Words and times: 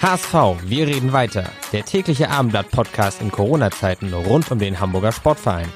HSV, 0.00 0.32
wir 0.62 0.86
reden 0.86 1.12
weiter. 1.12 1.50
Der 1.72 1.84
tägliche 1.84 2.30
Abendblatt-Podcast 2.30 3.20
in 3.20 3.32
Corona-Zeiten 3.32 4.14
rund 4.14 4.48
um 4.48 4.60
den 4.60 4.78
Hamburger 4.78 5.10
Sportverein. 5.10 5.66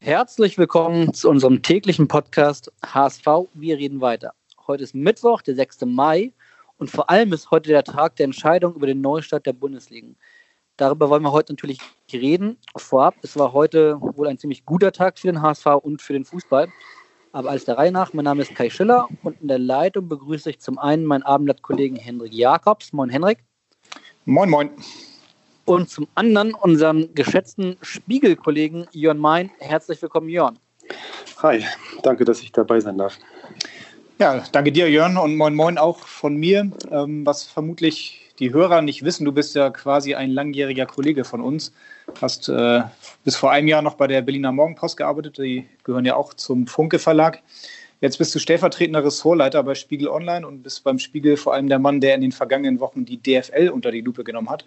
Herzlich 0.00 0.58
willkommen 0.58 1.14
zu 1.14 1.30
unserem 1.30 1.62
täglichen 1.62 2.08
Podcast 2.08 2.72
HSV, 2.84 3.24
wir 3.54 3.78
reden 3.78 4.00
weiter. 4.00 4.34
Heute 4.66 4.82
ist 4.82 4.96
Mittwoch, 4.96 5.42
der 5.42 5.54
6. 5.54 5.82
Mai 5.82 6.32
und 6.76 6.90
vor 6.90 7.08
allem 7.08 7.32
ist 7.32 7.52
heute 7.52 7.68
der 7.70 7.84
Tag 7.84 8.16
der 8.16 8.24
Entscheidung 8.24 8.74
über 8.74 8.88
den 8.88 9.00
Neustart 9.00 9.46
der 9.46 9.52
Bundesliga. 9.52 10.08
Darüber 10.76 11.08
wollen 11.08 11.22
wir 11.22 11.30
heute 11.30 11.52
natürlich 11.52 11.78
reden. 12.12 12.58
Vorab, 12.76 13.14
es 13.22 13.38
war 13.38 13.52
heute 13.52 14.00
wohl 14.00 14.26
ein 14.26 14.38
ziemlich 14.38 14.64
guter 14.64 14.90
Tag 14.90 15.20
für 15.20 15.28
den 15.28 15.40
HSV 15.40 15.66
und 15.82 16.02
für 16.02 16.14
den 16.14 16.24
Fußball. 16.24 16.66
Aber 17.34 17.50
alles 17.50 17.64
der 17.64 17.76
Reihe 17.76 17.90
nach, 17.90 18.12
mein 18.12 18.26
Name 18.26 18.42
ist 18.42 18.54
Kai 18.54 18.70
Schiller 18.70 19.08
und 19.24 19.40
in 19.40 19.48
der 19.48 19.58
Leitung 19.58 20.08
begrüße 20.08 20.50
ich 20.50 20.60
zum 20.60 20.78
einen 20.78 21.04
meinen 21.04 21.24
Abendblattkollegen 21.24 21.96
Henrik 21.96 22.32
Jakobs. 22.32 22.92
Moin 22.92 23.10
Henrik. 23.10 23.38
Moin, 24.24 24.48
moin. 24.48 24.70
Und 25.64 25.90
zum 25.90 26.06
anderen 26.14 26.54
unseren 26.54 27.12
geschätzten 27.12 27.76
Spiegelkollegen 27.82 28.86
Jörn 28.92 29.18
Mein. 29.18 29.50
Herzlich 29.58 30.00
willkommen, 30.00 30.28
Jörn. 30.28 30.60
Hi, 31.42 31.64
danke, 32.04 32.24
dass 32.24 32.40
ich 32.40 32.52
dabei 32.52 32.78
sein 32.78 32.98
darf. 32.98 33.18
Ja, 34.20 34.44
danke 34.52 34.70
dir, 34.70 34.88
Jörn, 34.88 35.16
und 35.16 35.36
moin, 35.36 35.56
moin 35.56 35.76
auch 35.76 35.98
von 35.98 36.36
mir. 36.36 36.70
Ähm, 36.92 37.26
was 37.26 37.42
vermutlich 37.42 38.23
die 38.38 38.52
Hörer 38.52 38.82
nicht 38.82 39.04
wissen, 39.04 39.24
du 39.24 39.32
bist 39.32 39.54
ja 39.54 39.70
quasi 39.70 40.14
ein 40.14 40.30
langjähriger 40.30 40.86
Kollege 40.86 41.24
von 41.24 41.40
uns. 41.40 41.72
Hast 42.20 42.48
äh, 42.48 42.82
bis 43.24 43.36
vor 43.36 43.50
einem 43.52 43.68
Jahr 43.68 43.82
noch 43.82 43.94
bei 43.94 44.06
der 44.06 44.22
Berliner 44.22 44.52
Morgenpost 44.52 44.96
gearbeitet. 44.96 45.38
Die 45.38 45.66
gehören 45.84 46.04
ja 46.04 46.16
auch 46.16 46.34
zum 46.34 46.66
Funke 46.66 46.98
Verlag. 46.98 47.42
Jetzt 48.00 48.18
bist 48.18 48.34
du 48.34 48.38
stellvertretender 48.38 49.04
Ressortleiter 49.04 49.62
bei 49.62 49.74
Spiegel 49.74 50.08
Online 50.08 50.46
und 50.46 50.62
bist 50.62 50.84
beim 50.84 50.98
Spiegel 50.98 51.36
vor 51.36 51.54
allem 51.54 51.68
der 51.68 51.78
Mann, 51.78 52.00
der 52.00 52.14
in 52.14 52.20
den 52.20 52.32
vergangenen 52.32 52.80
Wochen 52.80 53.04
die 53.04 53.18
DFL 53.18 53.70
unter 53.72 53.90
die 53.90 54.00
Lupe 54.00 54.24
genommen 54.24 54.50
hat. 54.50 54.66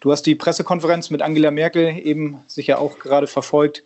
Du 0.00 0.12
hast 0.12 0.24
die 0.24 0.34
Pressekonferenz 0.34 1.10
mit 1.10 1.22
Angela 1.22 1.50
Merkel 1.50 1.98
eben 2.04 2.40
sicher 2.46 2.78
auch 2.80 2.98
gerade 2.98 3.26
verfolgt. 3.26 3.84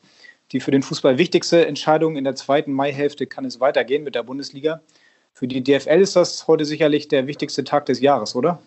Die 0.52 0.60
für 0.60 0.70
den 0.70 0.82
Fußball 0.82 1.16
wichtigste 1.16 1.66
Entscheidung 1.66 2.16
in 2.16 2.24
der 2.24 2.34
zweiten 2.34 2.72
Maihälfte 2.72 3.26
kann 3.26 3.44
es 3.44 3.60
weitergehen 3.60 4.04
mit 4.04 4.14
der 4.14 4.22
Bundesliga. 4.22 4.80
Für 5.32 5.48
die 5.48 5.62
DFL 5.62 6.00
ist 6.00 6.16
das 6.16 6.46
heute 6.46 6.64
sicherlich 6.64 7.08
der 7.08 7.26
wichtigste 7.26 7.64
Tag 7.64 7.86
des 7.86 8.00
Jahres, 8.00 8.34
oder? 8.34 8.60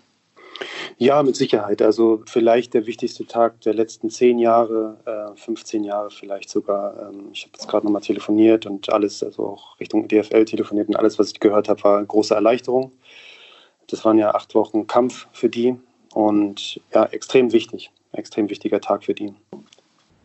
Ja, 0.97 1.21
mit 1.23 1.35
Sicherheit. 1.35 1.81
Also 1.81 2.23
vielleicht 2.25 2.73
der 2.73 2.85
wichtigste 2.85 3.25
Tag 3.25 3.59
der 3.61 3.73
letzten 3.73 4.09
zehn 4.09 4.39
Jahre, 4.39 4.97
äh, 5.05 5.37
15 5.37 5.83
Jahre 5.83 6.09
vielleicht 6.09 6.49
sogar. 6.49 7.09
Ähm, 7.09 7.29
ich 7.33 7.43
habe 7.43 7.51
jetzt 7.53 7.67
gerade 7.67 7.85
nochmal 7.85 8.01
telefoniert 8.01 8.65
und 8.65 8.89
alles, 8.89 9.21
also 9.21 9.45
auch 9.45 9.79
Richtung 9.79 10.07
DFL 10.07 10.45
telefoniert 10.45 10.87
und 10.87 10.95
alles, 10.95 11.19
was 11.19 11.31
ich 11.31 11.39
gehört 11.39 11.67
habe, 11.67 11.83
war 11.83 12.03
große 12.03 12.33
Erleichterung. 12.33 12.91
Das 13.87 14.05
waren 14.05 14.17
ja 14.17 14.33
acht 14.33 14.55
Wochen 14.55 14.87
Kampf 14.87 15.27
für 15.31 15.49
die 15.49 15.75
und 16.13 16.79
ja, 16.93 17.05
extrem 17.05 17.51
wichtig, 17.51 17.91
extrem 18.13 18.49
wichtiger 18.49 18.79
Tag 18.79 19.03
für 19.03 19.13
die. 19.13 19.33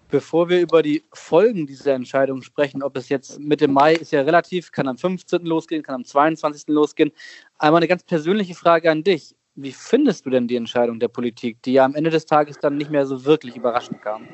Bevor 0.09 0.49
wir 0.49 0.61
über 0.61 0.83
die 0.83 1.05
Folgen 1.13 1.69
dieser 1.69 1.95
Entscheidung 1.95 2.43
sprechen, 2.43 2.83
ob 2.83 2.97
es 2.97 3.09
jetzt 3.09 3.39
Mitte 3.39 3.69
Mai 3.69 3.95
ist 3.95 4.11
ja 4.11 4.23
relativ, 4.23 4.73
kann 4.73 4.89
am 4.89 4.99
15. 4.99 5.45
losgehen, 5.45 5.85
kann 5.85 5.95
am 5.95 6.05
22. 6.05 6.65
losgehen. 6.67 7.13
Einmal 7.59 7.79
eine 7.79 7.87
ganz 7.87 8.03
persönliche 8.03 8.55
Frage 8.55 8.91
an 8.91 9.05
dich. 9.05 9.37
Wie 9.55 9.73
findest 9.73 10.27
du 10.27 10.31
denn 10.31 10.49
die 10.49 10.57
Entscheidung 10.57 11.01
der 11.01 11.09
Politik, 11.09 11.63
die 11.63 11.75
ja 11.75 11.85
am 11.85 11.95
Ende 11.95 12.11
des 12.11 12.27
Tages 12.27 12.59
dann 12.59 12.77
nicht 12.77 12.91
mehr 12.91 13.07
so 13.07 13.25
wirklich 13.25 13.57
überraschend 13.57 14.01
kam? 14.01 14.27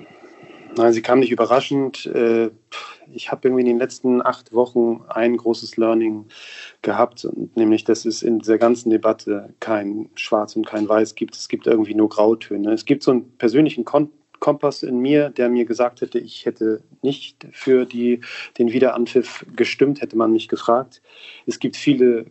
Nein, 0.77 0.93
sie 0.93 1.01
kam 1.01 1.21
nicht 1.21 1.33
überraschend. 1.33 2.05
Äh, 2.07 2.51
ich 3.13 3.31
habe 3.31 3.49
irgendwie 3.49 3.63
in 3.63 3.67
den 3.67 3.79
letzten 3.79 4.25
acht 4.25 4.53
Wochen 4.53 5.03
ein 5.09 5.37
großes 5.37 5.79
Learning 5.79 6.27
gehabt, 6.83 7.27
nämlich, 7.55 7.85
dass 7.85 8.05
es 8.05 8.23
in 8.23 8.41
dieser 8.41 8.59
ganzen 8.59 8.91
Debatte 8.91 9.55
kein 9.59 10.11
Schwarz 10.17 10.55
und 10.55 10.67
kein 10.67 10.89
Weiß 10.89 11.15
gibt. 11.15 11.35
Es 11.35 11.49
gibt 11.49 11.67
irgendwie 11.67 11.95
nur 11.95 12.11
Grautöne. 12.11 12.73
Es 12.73 12.85
gibt 12.85 13.03
so 13.03 13.13
einen 13.13 13.31
persönlichen 13.39 13.85
Kon 13.85 14.11
Kompass 14.41 14.83
in 14.83 14.99
mir, 14.99 15.31
der 15.31 15.49
mir 15.49 15.65
gesagt 15.65 16.01
hätte, 16.01 16.19
ich 16.19 16.47
hätte 16.47 16.83
nicht 17.03 17.47
für 17.53 17.85
die, 17.85 18.21
den 18.59 18.73
Wiederanpfiff 18.73 19.47
gestimmt, 19.55 20.01
hätte 20.01 20.17
man 20.17 20.33
mich 20.33 20.49
gefragt. 20.49 21.03
Es 21.47 21.59
gibt 21.59 21.77
viele, 21.77 22.27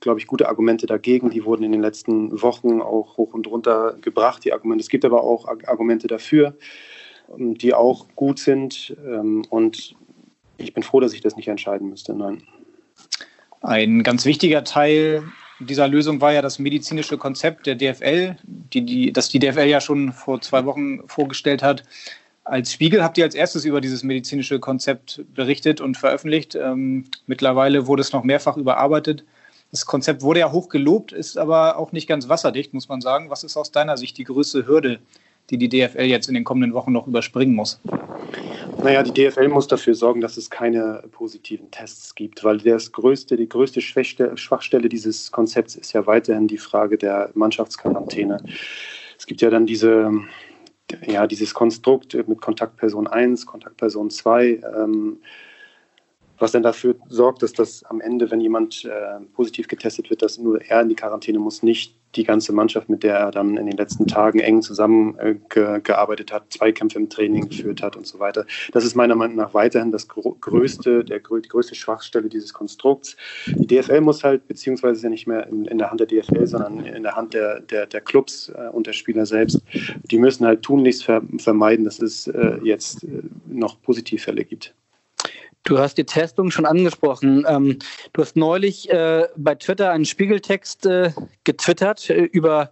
glaube 0.00 0.20
ich, 0.20 0.26
gute 0.26 0.48
Argumente 0.48 0.86
dagegen, 0.86 1.30
die 1.30 1.44
wurden 1.44 1.64
in 1.64 1.72
den 1.72 1.80
letzten 1.80 2.42
Wochen 2.42 2.80
auch 2.80 3.16
hoch 3.16 3.34
und 3.34 3.46
runter 3.46 3.96
gebracht, 4.00 4.44
die 4.44 4.52
Argumente. 4.52 4.82
Es 4.82 4.88
gibt 4.88 5.04
aber 5.04 5.22
auch 5.22 5.46
Argumente 5.46 6.06
dafür, 6.06 6.56
ähm, 7.36 7.56
die 7.56 7.74
auch 7.74 8.06
gut 8.14 8.38
sind. 8.38 8.96
Ähm, 9.06 9.44
und 9.50 9.94
ich 10.58 10.74
bin 10.74 10.82
froh, 10.82 11.00
dass 11.00 11.12
ich 11.12 11.20
das 11.20 11.36
nicht 11.36 11.48
entscheiden 11.48 11.88
müsste. 11.88 12.14
Nein. 12.14 12.42
Ein 13.60 14.02
ganz 14.02 14.24
wichtiger 14.24 14.64
Teil 14.64 15.24
dieser 15.60 15.88
Lösung 15.88 16.20
war 16.20 16.32
ja 16.32 16.42
das 16.42 16.58
medizinische 16.58 17.16
Konzept 17.18 17.66
der 17.66 17.76
DFL, 17.76 18.36
die, 18.44 18.84
die, 18.84 19.12
das 19.12 19.28
die 19.28 19.38
DFL 19.38 19.66
ja 19.66 19.80
schon 19.80 20.12
vor 20.12 20.40
zwei 20.40 20.64
Wochen 20.64 21.06
vorgestellt 21.08 21.62
hat. 21.62 21.82
Als 22.44 22.72
Spiegel 22.72 23.02
habt 23.02 23.18
ihr 23.18 23.24
als 23.24 23.34
erstes 23.34 23.64
über 23.64 23.80
dieses 23.80 24.04
medizinische 24.04 24.60
Konzept 24.60 25.24
berichtet 25.34 25.80
und 25.80 25.96
veröffentlicht. 25.96 26.54
Ähm, 26.54 27.06
mittlerweile 27.26 27.86
wurde 27.86 28.02
es 28.02 28.12
noch 28.12 28.22
mehrfach 28.22 28.56
überarbeitet. 28.56 29.24
Das 29.72 29.84
Konzept 29.84 30.22
wurde 30.22 30.40
ja 30.40 30.52
hoch 30.52 30.68
gelobt, 30.68 31.12
ist 31.12 31.38
aber 31.38 31.76
auch 31.76 31.90
nicht 31.90 32.06
ganz 32.06 32.28
wasserdicht, 32.28 32.72
muss 32.72 32.88
man 32.88 33.00
sagen. 33.00 33.30
Was 33.30 33.42
ist 33.42 33.56
aus 33.56 33.72
deiner 33.72 33.96
Sicht 33.96 34.16
die 34.16 34.24
größte 34.24 34.66
Hürde, 34.66 35.00
die 35.50 35.58
die 35.58 35.68
DFL 35.68 36.04
jetzt 36.04 36.28
in 36.28 36.34
den 36.34 36.44
kommenden 36.44 36.72
Wochen 36.72 36.92
noch 36.92 37.08
überspringen 37.08 37.54
muss? 37.54 37.80
Naja, 38.86 39.02
die 39.02 39.28
DFL 39.28 39.48
muss 39.48 39.66
dafür 39.66 39.96
sorgen, 39.96 40.20
dass 40.20 40.36
es 40.36 40.48
keine 40.48 41.02
positiven 41.10 41.72
Tests 41.72 42.14
gibt, 42.14 42.44
weil 42.44 42.58
das 42.58 42.92
größte, 42.92 43.36
die 43.36 43.48
größte 43.48 43.80
Schwachstelle 43.80 44.88
dieses 44.88 45.32
Konzepts 45.32 45.74
ist 45.74 45.92
ja 45.92 46.06
weiterhin 46.06 46.46
die 46.46 46.56
Frage 46.56 46.96
der 46.96 47.30
Mannschaftsquarantäne. 47.34 48.44
Es 49.18 49.26
gibt 49.26 49.40
ja 49.40 49.50
dann 49.50 49.66
diese, 49.66 50.12
ja, 51.04 51.26
dieses 51.26 51.52
Konstrukt 51.52 52.14
mit 52.14 52.40
Kontaktperson 52.40 53.08
1, 53.08 53.44
Kontaktperson 53.46 54.08
2. 54.08 54.62
Ähm, 54.76 55.18
was 56.38 56.52
dann 56.52 56.62
dafür 56.62 56.94
sorgt, 57.08 57.42
dass 57.42 57.54
das 57.54 57.82
am 57.82 58.00
Ende, 58.00 58.30
wenn 58.30 58.40
jemand 58.40 58.84
äh, 58.84 59.18
positiv 59.34 59.66
getestet 59.66 60.10
wird, 60.10 60.22
dass 60.22 60.38
nur 60.38 60.62
er 60.62 60.82
in 60.82 60.90
die 60.90 60.94
Quarantäne 60.94 61.40
muss, 61.40 61.64
nicht 61.64 61.96
die 62.16 62.24
ganze 62.24 62.52
Mannschaft, 62.52 62.88
mit 62.88 63.02
der 63.02 63.16
er 63.16 63.30
dann 63.30 63.56
in 63.56 63.66
den 63.66 63.76
letzten 63.76 64.06
Tagen 64.06 64.40
eng 64.40 64.62
zusammengearbeitet 64.62 66.30
äh, 66.30 66.34
hat, 66.34 66.52
Zweikämpfe 66.52 66.98
im 66.98 67.08
Training 67.08 67.48
geführt 67.48 67.82
hat 67.82 67.96
und 67.96 68.06
so 68.06 68.18
weiter. 68.18 68.46
Das 68.72 68.84
ist 68.84 68.94
meiner 68.94 69.14
Meinung 69.14 69.36
nach 69.36 69.54
weiterhin 69.54 69.92
das 69.92 70.08
größte, 70.08 71.04
der, 71.04 71.18
die 71.18 71.48
größte 71.48 71.74
Schwachstelle 71.74 72.28
dieses 72.28 72.52
Konstrukts. 72.52 73.16
Die 73.46 73.66
DFL 73.66 74.00
muss 74.00 74.24
halt, 74.24 74.46
beziehungsweise 74.48 74.96
ist 74.96 75.02
ja 75.02 75.10
nicht 75.10 75.26
mehr 75.26 75.46
in, 75.46 75.78
der 75.78 75.90
Hand 75.90 76.00
der 76.00 76.06
DFL, 76.06 76.46
sondern 76.46 76.84
in 76.84 77.02
der 77.02 77.16
Hand 77.16 77.34
der, 77.34 77.60
der, 77.60 77.86
der 77.86 78.00
Clubs 78.00 78.48
äh, 78.48 78.68
und 78.72 78.86
der 78.86 78.92
Spieler 78.92 79.26
selbst. 79.26 79.60
Die 80.10 80.18
müssen 80.18 80.46
halt 80.46 80.62
tunlichst 80.62 81.04
ver 81.04 81.22
vermeiden, 81.38 81.84
dass 81.84 82.00
es 82.00 82.26
äh, 82.28 82.58
jetzt 82.62 83.06
noch 83.46 83.80
Positivfälle 83.82 84.44
gibt. 84.44 84.74
Du 85.66 85.78
hast 85.78 85.98
die 85.98 86.04
Testung 86.04 86.52
schon 86.52 86.64
angesprochen. 86.64 87.44
Ähm, 87.48 87.80
du 88.12 88.22
hast 88.22 88.36
neulich 88.36 88.88
äh, 88.88 89.26
bei 89.36 89.56
Twitter 89.56 89.90
einen 89.90 90.04
Spiegeltext 90.04 90.86
äh, 90.86 91.10
getwittert 91.42 92.08
äh, 92.08 92.22
über 92.22 92.70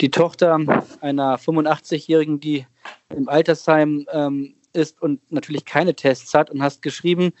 die 0.00 0.12
Tochter 0.12 0.60
einer 1.00 1.38
85-Jährigen, 1.38 2.38
die 2.38 2.64
im 3.08 3.28
Altersheim 3.28 4.06
ähm, 4.12 4.54
ist 4.72 5.02
und 5.02 5.20
natürlich 5.32 5.64
keine 5.64 5.96
Tests 5.96 6.34
hat 6.34 6.48
und 6.48 6.62
hast 6.62 6.82
geschrieben, 6.82 7.32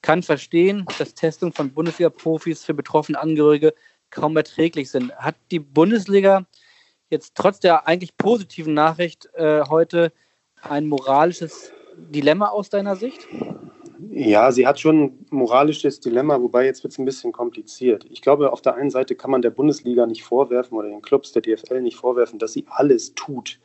kann 0.00 0.22
verstehen, 0.22 0.86
dass 0.98 1.12
Testungen 1.12 1.52
von 1.52 1.70
Bundesliga-Profis 1.70 2.64
für 2.64 2.72
betroffene 2.72 3.20
Angehörige 3.20 3.74
kaum 4.08 4.34
erträglich 4.34 4.90
sind. 4.90 5.14
Hat 5.16 5.36
die 5.50 5.60
Bundesliga 5.60 6.46
jetzt 7.10 7.34
trotz 7.34 7.60
der 7.60 7.86
eigentlich 7.86 8.16
positiven 8.16 8.72
Nachricht 8.72 9.28
äh, 9.34 9.60
heute 9.68 10.10
ein 10.62 10.86
moralisches 10.86 11.70
Dilemma 11.98 12.48
aus 12.48 12.70
deiner 12.70 12.96
Sicht? 12.96 13.28
Ja, 14.16 14.52
sie 14.52 14.64
hat 14.64 14.78
schon 14.78 15.02
ein 15.02 15.26
moralisches 15.30 15.98
Dilemma, 15.98 16.40
wobei 16.40 16.66
jetzt 16.66 16.84
wird 16.84 16.92
es 16.92 16.98
ein 17.00 17.04
bisschen 17.04 17.32
kompliziert. 17.32 18.06
Ich 18.10 18.22
glaube, 18.22 18.52
auf 18.52 18.62
der 18.62 18.76
einen 18.76 18.90
Seite 18.90 19.16
kann 19.16 19.32
man 19.32 19.42
der 19.42 19.50
Bundesliga 19.50 20.06
nicht 20.06 20.22
vorwerfen 20.22 20.78
oder 20.78 20.88
den 20.88 21.02
Clubs 21.02 21.32
der 21.32 21.42
DFL 21.42 21.82
nicht 21.82 21.96
vorwerfen, 21.96 22.38
dass 22.38 22.52
sie 22.52 22.64
alles 22.68 23.16
tut, 23.16 23.58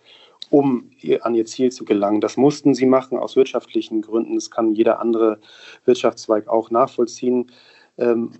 um 0.49 0.89
an 1.21 1.35
ihr 1.35 1.45
Ziel 1.45 1.71
zu 1.71 1.85
gelangen. 1.85 2.19
Das 2.19 2.35
mussten 2.35 2.73
sie 2.73 2.87
machen 2.87 3.19
aus 3.19 3.35
wirtschaftlichen 3.35 4.01
Gründen. 4.01 4.33
Das 4.33 4.49
kann 4.49 4.73
jeder 4.73 4.99
andere 4.99 5.39
Wirtschaftszweig 5.85 6.47
auch 6.47 6.71
nachvollziehen. 6.71 7.51
Ähm, 7.99 8.31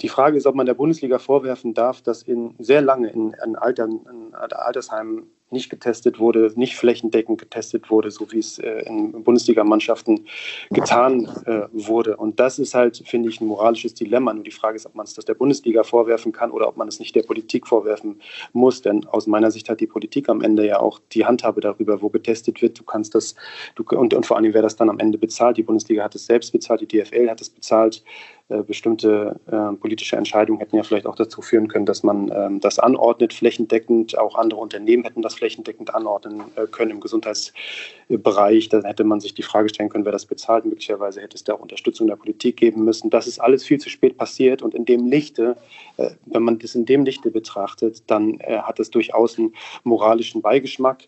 die 0.00 0.08
Frage 0.08 0.38
ist, 0.38 0.46
ob 0.46 0.54
man 0.54 0.64
der 0.64 0.72
Bundesliga 0.72 1.18
vorwerfen 1.18 1.74
darf, 1.74 2.00
dass 2.00 2.22
in 2.22 2.54
sehr 2.58 2.80
lange 2.80 3.10
in, 3.10 3.34
in, 3.44 3.54
Alter, 3.56 3.84
in 3.84 4.34
Altersheimen 4.34 5.30
nicht 5.50 5.70
getestet 5.70 6.18
wurde, 6.18 6.52
nicht 6.56 6.76
flächendeckend 6.76 7.40
getestet 7.40 7.90
wurde, 7.90 8.10
so 8.10 8.30
wie 8.32 8.38
es 8.38 8.58
äh, 8.58 8.82
in 8.86 9.24
Bundesligamannschaften 9.24 10.26
getan 10.70 11.26
äh, 11.46 11.62
wurde. 11.72 12.16
Und 12.16 12.40
das 12.40 12.58
ist 12.58 12.74
halt, 12.74 13.02
finde 13.06 13.28
ich, 13.28 13.40
ein 13.40 13.46
moralisches 13.46 13.94
Dilemma. 13.94 14.30
Und 14.32 14.46
die 14.46 14.50
Frage 14.50 14.76
ist, 14.76 14.86
ob 14.86 14.94
man 14.94 15.04
es 15.04 15.14
das 15.14 15.24
der 15.24 15.34
Bundesliga 15.34 15.82
vorwerfen 15.82 16.32
kann 16.32 16.50
oder 16.50 16.68
ob 16.68 16.76
man 16.76 16.88
es 16.88 17.00
nicht 17.00 17.14
der 17.14 17.22
Politik 17.22 17.66
vorwerfen 17.66 18.20
muss. 18.52 18.82
Denn 18.82 19.06
aus 19.06 19.26
meiner 19.26 19.50
Sicht 19.50 19.68
hat 19.68 19.80
die 19.80 19.86
Politik 19.86 20.28
am 20.28 20.40
Ende 20.40 20.66
ja 20.66 20.80
auch 20.80 21.00
die 21.12 21.26
Handhabe 21.26 21.60
darüber, 21.60 22.02
wo 22.02 22.08
getestet 22.08 22.62
wird. 22.62 22.78
Du 22.78 22.84
kannst 22.84 23.14
das, 23.14 23.34
du, 23.74 23.84
und, 23.96 24.14
und 24.14 24.26
vor 24.26 24.36
allem, 24.36 24.54
wer 24.54 24.62
das 24.62 24.76
dann 24.76 24.90
am 24.90 24.98
Ende 24.98 25.18
bezahlt. 25.18 25.56
Die 25.56 25.62
Bundesliga 25.62 26.04
hat 26.04 26.14
es 26.14 26.26
selbst 26.26 26.52
bezahlt, 26.52 26.80
die 26.80 26.86
DFL 26.86 27.28
hat 27.28 27.40
es 27.40 27.50
bezahlt. 27.50 28.02
Äh, 28.50 28.64
bestimmte 28.64 29.38
äh, 29.46 29.76
politische 29.76 30.16
Entscheidungen 30.16 30.58
hätten 30.58 30.76
ja 30.76 30.82
vielleicht 30.82 31.06
auch 31.06 31.14
dazu 31.14 31.40
führen 31.40 31.68
können, 31.68 31.86
dass 31.86 32.02
man 32.02 32.32
ähm, 32.34 32.58
das 32.58 32.80
anordnet, 32.80 33.32
flächendeckend. 33.32 34.18
Auch 34.18 34.34
andere 34.34 34.60
Unternehmen 34.60 35.04
hätten 35.04 35.22
das 35.22 35.34
flächendeckend 35.34 35.94
anordnen 35.94 36.42
äh, 36.56 36.66
können 36.66 36.90
im 36.90 37.00
Gesundheitsbereich. 37.00 38.68
Da 38.68 38.82
hätte 38.82 39.04
man 39.04 39.20
sich 39.20 39.34
die 39.34 39.44
Frage 39.44 39.68
stellen 39.68 39.88
können, 39.88 40.04
wer 40.04 40.10
das 40.10 40.26
bezahlt. 40.26 40.64
Möglicherweise 40.64 41.20
hätte 41.20 41.36
es 41.36 41.44
da 41.44 41.54
auch 41.54 41.60
Unterstützung 41.60 42.08
der 42.08 42.16
Politik 42.16 42.56
geben 42.56 42.84
müssen. 42.84 43.08
Das 43.08 43.28
ist 43.28 43.38
alles 43.38 43.64
viel 43.64 43.78
zu 43.78 43.88
spät 43.88 44.16
passiert 44.16 44.62
und 44.62 44.74
in 44.74 44.84
dem 44.84 45.06
Lichte, 45.06 45.56
äh, 45.96 46.10
wenn 46.26 46.42
man 46.42 46.58
das 46.58 46.74
in 46.74 46.86
dem 46.86 47.04
Lichte 47.04 47.30
betrachtet, 47.30 48.02
dann 48.08 48.40
äh, 48.40 48.58
hat 48.58 48.80
es 48.80 48.90
durchaus 48.90 49.38
einen 49.38 49.54
moralischen 49.84 50.42
Beigeschmack. 50.42 51.06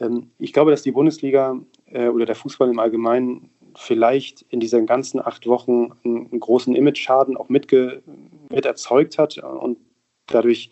Ähm, 0.00 0.32
ich 0.38 0.52
glaube, 0.52 0.70
dass 0.70 0.82
die 0.82 0.92
Bundesliga 0.92 1.58
äh, 1.86 2.08
oder 2.08 2.26
der 2.26 2.34
Fußball 2.34 2.68
im 2.68 2.78
Allgemeinen 2.78 3.50
vielleicht 3.76 4.42
in 4.42 4.60
diesen 4.60 4.86
ganzen 4.86 5.20
acht 5.20 5.46
Wochen 5.46 5.92
einen 6.04 6.40
großen 6.40 6.74
Image-Schaden 6.74 7.36
auch 7.36 7.48
mitge 7.48 8.02
mit 8.50 8.66
erzeugt 8.66 9.18
hat 9.18 9.38
und 9.38 9.78
dadurch, 10.26 10.70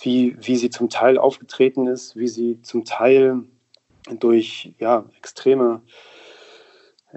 wie, 0.00 0.36
wie 0.40 0.56
sie 0.56 0.70
zum 0.70 0.88
Teil 0.88 1.18
aufgetreten 1.18 1.86
ist, 1.86 2.16
wie 2.16 2.28
sie 2.28 2.60
zum 2.62 2.84
Teil 2.84 3.42
durch 4.18 4.72
ja, 4.78 5.04
extreme 5.16 5.82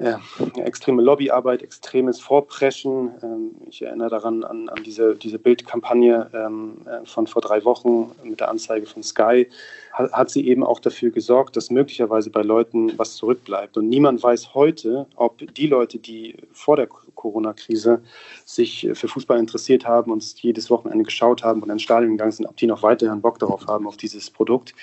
ja, 0.01 0.19
extreme 0.56 1.04
Lobbyarbeit, 1.04 1.62
extremes 1.62 2.19
Vorpreschen. 2.19 3.12
Ähm, 3.22 3.51
ich 3.69 3.84
erinnere 3.84 4.10
daran 4.10 4.44
an, 4.44 4.69
an 4.69 4.84
diese, 4.84 5.16
diese 5.16 5.38
Bildkampagne 5.38 6.30
ähm, 6.34 6.78
äh, 6.86 7.06
von 7.06 7.28
vor 7.28 7.42
drei 7.42 7.63
Wochen 7.63 8.12
mit 8.24 8.40
der 8.40 8.50
Anzeige 8.50 8.88
von 8.88 9.04
Sky, 9.04 9.48
hat 9.94 10.31
sie 10.31 10.48
eben 10.48 10.63
auch 10.63 10.80
dafür 10.80 11.12
gesorgt, 11.12 11.56
dass 11.56 11.69
möglicherweise 11.69 12.31
bei 12.31 12.42
Leuten 12.42 12.98
was 12.98 13.16
zurückbleibt. 13.16 13.78
Und 13.78 13.90
niemand 13.90 14.24
weiß 14.24 14.56
heute, 14.56 15.06
ob 15.16 15.38
die 15.54 15.68
Leute, 15.68 16.00
die 16.00 16.36
vor 16.51 16.78
der 16.78 16.88
Corona-Krise 16.88 18.01
sich 18.44 18.90
für 18.94 19.07
Fußball 19.07 19.38
interessiert 19.38 19.86
haben 19.86 20.12
und 20.12 20.24
es 20.24 20.42
jedes 20.42 20.69
Wochenende 20.72 21.04
geschaut 21.04 21.44
haben 21.44 21.62
und 21.62 21.69
ins 21.69 21.84
Stadion 21.84 22.13
gegangen 22.13 22.31
sind, 22.31 22.48
ob 22.48 22.57
die 22.57 22.66
noch 22.66 22.81
weiterhin 22.81 23.22
Bock 23.22 23.38
darauf 23.38 23.68
haben, 23.68 23.88
auf 23.88 23.95
dieses 23.95 24.31
Produkt. 24.31 24.74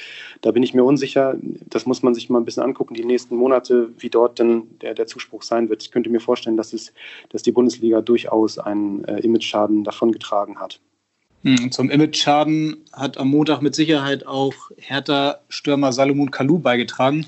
Da 0.42 0.52
bin 0.52 0.62
ich 0.62 0.74
mir 0.74 0.84
unsicher. 0.84 1.36
Das 1.68 1.86
muss 1.86 2.02
man 2.02 2.14
sich 2.14 2.30
mal 2.30 2.38
ein 2.38 2.44
bisschen 2.44 2.62
angucken, 2.62 2.94
die 2.94 3.04
nächsten 3.04 3.36
Monate, 3.36 3.90
wie 3.98 4.10
dort 4.10 4.38
denn 4.38 4.68
der, 4.80 4.94
der 5.00 5.06
Zuspruch 5.06 5.42
sein 5.42 5.68
wird. 5.68 5.82
Ich 5.82 5.90
könnte 5.90 6.10
mir 6.10 6.20
vorstellen, 6.20 6.56
dass, 6.56 6.72
es, 6.72 6.92
dass 7.30 7.42
die 7.42 7.52
Bundesliga 7.52 8.00
durchaus 8.02 8.58
einen 8.58 9.04
äh, 9.04 9.20
Image-Schaden 9.20 9.82
davongetragen 9.82 10.60
hat. 10.60 10.80
Hm, 11.42 11.72
zum 11.72 11.90
Image-Schaden 11.90 12.84
hat 12.92 13.16
am 13.16 13.28
Montag 13.28 13.62
mit 13.62 13.74
Sicherheit 13.74 14.26
auch 14.26 14.54
Hertha-Stürmer 14.76 15.92
Salomon 15.92 16.30
Kalou 16.30 16.58
beigetragen, 16.58 17.26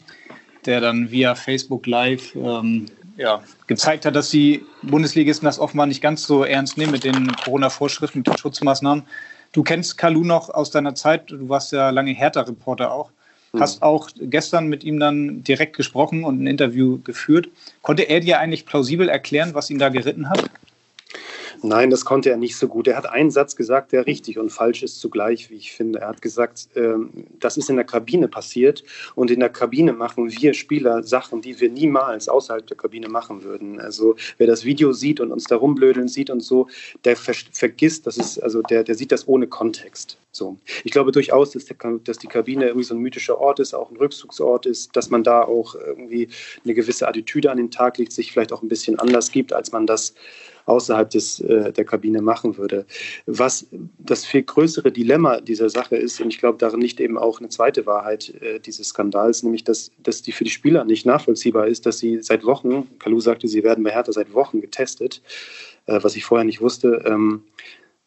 der 0.66 0.80
dann 0.80 1.10
via 1.10 1.34
Facebook 1.34 1.86
Live 1.86 2.34
ähm, 2.36 2.86
ja, 3.16 3.42
gezeigt 3.66 4.04
hat, 4.04 4.14
dass 4.14 4.28
die 4.28 4.64
Bundesligisten 4.82 5.46
das 5.46 5.58
offenbar 5.58 5.86
nicht 5.86 6.02
ganz 6.02 6.26
so 6.26 6.44
ernst 6.44 6.76
nehmen 6.76 6.92
mit 6.92 7.04
den 7.04 7.32
Corona-Vorschriften, 7.36 8.18
mit 8.18 8.26
den 8.26 8.36
Schutzmaßnahmen. 8.36 9.04
Du 9.52 9.62
kennst 9.62 9.96
Kalou 9.96 10.24
noch 10.24 10.50
aus 10.50 10.70
deiner 10.70 10.94
Zeit, 10.94 11.30
du 11.30 11.48
warst 11.48 11.72
ja 11.72 11.90
lange 11.90 12.12
Hertha-Reporter 12.12 12.92
auch. 12.92 13.12
Hm. 13.52 13.60
Hast 13.60 13.82
auch 13.82 14.08
gestern 14.16 14.68
mit 14.68 14.84
ihm 14.84 14.98
dann 14.98 15.44
direkt 15.44 15.76
gesprochen 15.76 16.24
und 16.24 16.42
ein 16.42 16.46
Interview 16.46 16.98
geführt. 17.02 17.48
Konnte 17.82 18.02
er 18.04 18.20
dir 18.20 18.38
eigentlich 18.38 18.66
plausibel 18.66 19.08
erklären, 19.08 19.54
was 19.54 19.70
ihn 19.70 19.78
da 19.78 19.88
geritten 19.88 20.28
hat? 20.28 20.50
Nein, 21.64 21.90
das 21.90 22.04
konnte 22.04 22.28
er 22.28 22.36
nicht 22.36 22.56
so 22.56 22.66
gut. 22.66 22.88
Er 22.88 22.96
hat 22.96 23.08
einen 23.08 23.30
Satz 23.30 23.54
gesagt, 23.54 23.92
der 23.92 24.04
richtig 24.06 24.36
und 24.36 24.50
falsch 24.50 24.82
ist 24.82 24.98
zugleich, 24.98 25.48
wie 25.48 25.54
ich 25.54 25.72
finde. 25.72 26.00
Er 26.00 26.08
hat 26.08 26.20
gesagt, 26.20 26.68
ähm, 26.74 27.10
das 27.38 27.56
ist 27.56 27.70
in 27.70 27.76
der 27.76 27.84
Kabine 27.84 28.26
passiert 28.26 28.82
und 29.14 29.30
in 29.30 29.38
der 29.38 29.48
Kabine 29.48 29.92
machen 29.92 30.28
wir 30.32 30.54
Spieler 30.54 31.04
Sachen, 31.04 31.40
die 31.40 31.60
wir 31.60 31.70
niemals 31.70 32.28
außerhalb 32.28 32.66
der 32.66 32.76
Kabine 32.76 33.08
machen 33.08 33.44
würden. 33.44 33.78
Also 33.78 34.16
wer 34.38 34.48
das 34.48 34.64
Video 34.64 34.92
sieht 34.92 35.20
und 35.20 35.30
uns 35.30 35.44
da 35.44 35.54
rumblödeln 35.54 36.08
sieht 36.08 36.30
und 36.30 36.40
so, 36.40 36.66
der 37.04 37.16
ver 37.16 37.34
vergisst, 37.52 38.08
das 38.08 38.18
ist, 38.18 38.42
also 38.42 38.62
der, 38.62 38.82
der 38.82 38.96
sieht 38.96 39.12
das 39.12 39.28
ohne 39.28 39.46
Kontext. 39.46 40.18
So. 40.32 40.56
Ich 40.82 40.92
glaube 40.92 41.12
durchaus, 41.12 41.50
dass, 41.50 41.66
der, 41.66 41.76
dass 42.04 42.16
die 42.16 42.26
Kabine 42.26 42.66
irgendwie 42.66 42.84
so 42.84 42.94
ein 42.94 43.00
mythischer 43.00 43.38
Ort 43.38 43.60
ist, 43.60 43.74
auch 43.74 43.90
ein 43.90 43.98
Rückzugsort 43.98 44.64
ist, 44.64 44.96
dass 44.96 45.10
man 45.10 45.22
da 45.22 45.42
auch 45.42 45.74
irgendwie 45.74 46.28
eine 46.64 46.72
gewisse 46.72 47.06
Attitüde 47.06 47.50
an 47.50 47.58
den 47.58 47.70
Tag 47.70 47.98
legt, 47.98 48.12
sich 48.12 48.32
vielleicht 48.32 48.52
auch 48.52 48.62
ein 48.62 48.68
bisschen 48.68 48.98
anders 48.98 49.30
gibt, 49.30 49.52
als 49.52 49.72
man 49.72 49.86
das 49.86 50.14
außerhalb 50.64 51.10
des, 51.10 51.40
äh, 51.40 51.72
der 51.72 51.84
Kabine 51.84 52.22
machen 52.22 52.56
würde. 52.56 52.86
Was 53.26 53.66
das 53.98 54.24
viel 54.24 54.42
größere 54.42 54.90
Dilemma 54.90 55.40
dieser 55.40 55.68
Sache 55.68 55.96
ist, 55.96 56.20
und 56.20 56.28
ich 56.28 56.38
glaube, 56.38 56.56
darin 56.56 56.80
liegt 56.80 57.00
eben 57.00 57.18
auch 57.18 57.40
eine 57.40 57.50
zweite 57.50 57.84
Wahrheit 57.84 58.32
äh, 58.40 58.58
dieses 58.58 58.88
Skandals, 58.88 59.42
nämlich, 59.42 59.64
dass, 59.64 59.90
dass 60.02 60.22
die 60.22 60.32
für 60.32 60.44
die 60.44 60.50
Spieler 60.50 60.84
nicht 60.84 61.04
nachvollziehbar 61.04 61.66
ist, 61.66 61.84
dass 61.84 61.98
sie 61.98 62.22
seit 62.22 62.44
Wochen, 62.44 62.88
Kalu 62.98 63.20
sagte, 63.20 63.48
sie 63.48 63.64
werden 63.64 63.84
bei 63.84 63.90
Hertha 63.90 64.12
seit 64.12 64.32
Wochen 64.32 64.60
getestet, 64.60 65.20
äh, 65.86 65.98
was 66.02 66.16
ich 66.16 66.24
vorher 66.24 66.44
nicht 66.44 66.60
wusste, 66.60 67.02
ähm, 67.06 67.42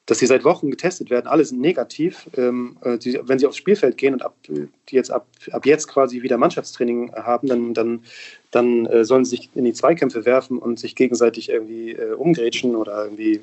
dass 0.06 0.20
sie 0.20 0.28
seit 0.28 0.44
Wochen 0.44 0.70
getestet 0.70 1.10
werden, 1.10 1.28
alle 1.28 1.44
sind 1.44 1.60
negativ. 1.60 2.30
Ähm, 2.38 2.78
äh, 2.82 2.98
die, 2.98 3.20
wenn 3.24 3.40
sie 3.40 3.48
aufs 3.48 3.58
Spielfeld 3.58 3.98
gehen 3.98 4.14
und 4.14 4.22
ab 4.22 4.36
jetzt, 4.90 5.12
ab, 5.12 5.28
ab 5.52 5.66
jetzt 5.66 5.88
quasi 5.88 6.22
wieder 6.22 6.38
Mannschaftstraining 6.38 7.14
haben, 7.16 7.48
dann, 7.48 7.74
dann 7.74 8.04
dann 8.56 8.86
äh, 8.86 9.04
sollen 9.04 9.26
sie 9.26 9.36
sich 9.36 9.50
in 9.54 9.66
die 9.66 9.74
Zweikämpfe 9.74 10.26
werfen 10.26 10.58
und 10.58 10.80
sich 10.80 10.96
gegenseitig 10.96 11.50
irgendwie 11.50 11.92
äh, 11.92 12.14
umgrätschen 12.14 12.76
oder 12.76 13.04
irgendwie 13.04 13.42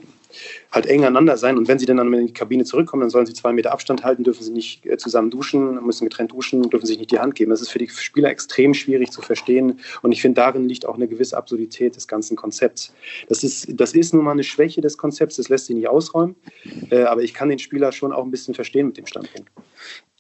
halt 0.70 0.86
eng 0.86 1.00
aneinander 1.00 1.36
sein. 1.36 1.58
Und 1.58 1.68
wenn 1.68 1.78
sie 1.78 1.84
dann, 1.84 1.98
dann 1.98 2.12
in 2.14 2.28
die 2.28 2.32
Kabine 2.32 2.64
zurückkommen, 2.64 3.02
dann 3.02 3.10
sollen 3.10 3.26
sie 3.26 3.34
zwei 3.34 3.52
Meter 3.52 3.72
Abstand 3.72 4.04
halten, 4.04 4.24
dürfen 4.24 4.42
sie 4.42 4.52
nicht 4.52 4.86
äh, 4.86 4.96
zusammen 4.96 5.30
duschen, 5.30 5.84
müssen 5.84 6.04
getrennt 6.04 6.32
duschen, 6.32 6.62
dürfen 6.70 6.86
sich 6.86 6.98
nicht 6.98 7.10
die 7.10 7.18
Hand 7.18 7.34
geben. 7.34 7.50
Das 7.50 7.60
ist 7.60 7.70
für 7.70 7.78
die 7.78 7.88
Spieler 7.88 8.30
extrem 8.30 8.72
schwierig 8.72 9.10
zu 9.10 9.20
verstehen. 9.20 9.80
Und 10.00 10.12
ich 10.12 10.22
finde, 10.22 10.40
darin 10.40 10.66
liegt 10.66 10.86
auch 10.86 10.94
eine 10.94 11.06
gewisse 11.06 11.36
Absurdität 11.36 11.94
des 11.94 12.08
ganzen 12.08 12.36
Konzepts. 12.36 12.94
Das 13.28 13.44
ist, 13.44 13.68
das 13.68 13.92
ist 13.92 14.14
nun 14.14 14.24
mal 14.24 14.32
eine 14.32 14.44
Schwäche 14.44 14.80
des 14.80 14.96
Konzepts, 14.96 15.36
das 15.36 15.50
lässt 15.50 15.66
sich 15.66 15.76
nicht 15.76 15.88
ausräumen. 15.88 16.36
Äh, 16.90 17.02
aber 17.02 17.22
ich 17.22 17.34
kann 17.34 17.50
den 17.50 17.58
Spieler 17.58 17.92
schon 17.92 18.12
auch 18.12 18.24
ein 18.24 18.30
bisschen 18.30 18.54
verstehen 18.54 18.86
mit 18.86 18.96
dem 18.96 19.06
Standpunkt. 19.06 19.50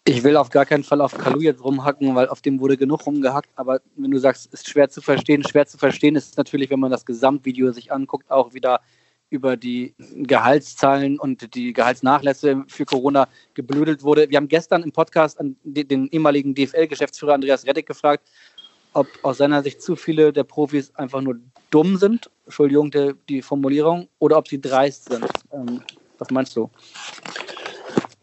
Ich 0.04 0.24
will 0.24 0.36
auf 0.36 0.50
gar 0.50 0.66
keinen 0.66 0.82
Fall 0.82 1.00
auf 1.00 1.16
Kalu 1.16 1.42
jetzt 1.42 1.62
rumhacken, 1.62 2.16
weil 2.16 2.28
auf 2.28 2.40
dem 2.40 2.58
wurde 2.58 2.76
genug 2.76 3.06
rumgehackt. 3.06 3.50
Aber 3.54 3.80
wenn 3.94 4.10
du 4.10 4.18
sagst, 4.18 4.52
ist 4.52 4.68
schwer 4.68 4.88
zu 4.88 5.00
verstehen, 5.00 5.44
schwer 5.44 5.66
zu 5.66 5.78
verstehen 5.78 6.16
ist 6.16 6.36
natürlich, 6.36 6.70
wenn 6.70 6.80
man 6.80 6.90
das 6.90 7.06
Gesamtvideo 7.06 7.70
sich 7.70 7.92
anguckt, 7.92 8.28
auch 8.28 8.52
wieder 8.52 8.80
über 9.30 9.56
die 9.56 9.94
Gehaltszahlen 9.98 11.20
und 11.20 11.54
die 11.54 11.72
Gehaltsnachlässe 11.72 12.64
für 12.66 12.84
Corona 12.84 13.28
geblödelt 13.54 14.02
wurde. 14.02 14.28
Wir 14.28 14.38
haben 14.38 14.48
gestern 14.48 14.82
im 14.82 14.90
Podcast 14.90 15.38
den 15.62 16.08
ehemaligen 16.08 16.54
DFL-Geschäftsführer 16.54 17.34
Andreas 17.34 17.64
Rettig 17.64 17.86
gefragt, 17.86 18.28
ob 18.92 19.06
aus 19.22 19.38
seiner 19.38 19.62
Sicht 19.62 19.80
zu 19.80 19.94
viele 19.94 20.32
der 20.32 20.44
Profis 20.44 20.94
einfach 20.96 21.22
nur 21.22 21.36
dumm 21.70 21.96
sind, 21.96 22.28
Entschuldigung 22.44 22.90
die, 22.90 23.14
die 23.28 23.40
Formulierung, 23.40 24.08
oder 24.18 24.36
ob 24.36 24.48
sie 24.48 24.60
dreist 24.60 25.10
sind. 25.10 25.24
Ähm, 25.52 25.80
was 26.18 26.30
meinst 26.30 26.54
du? 26.56 26.68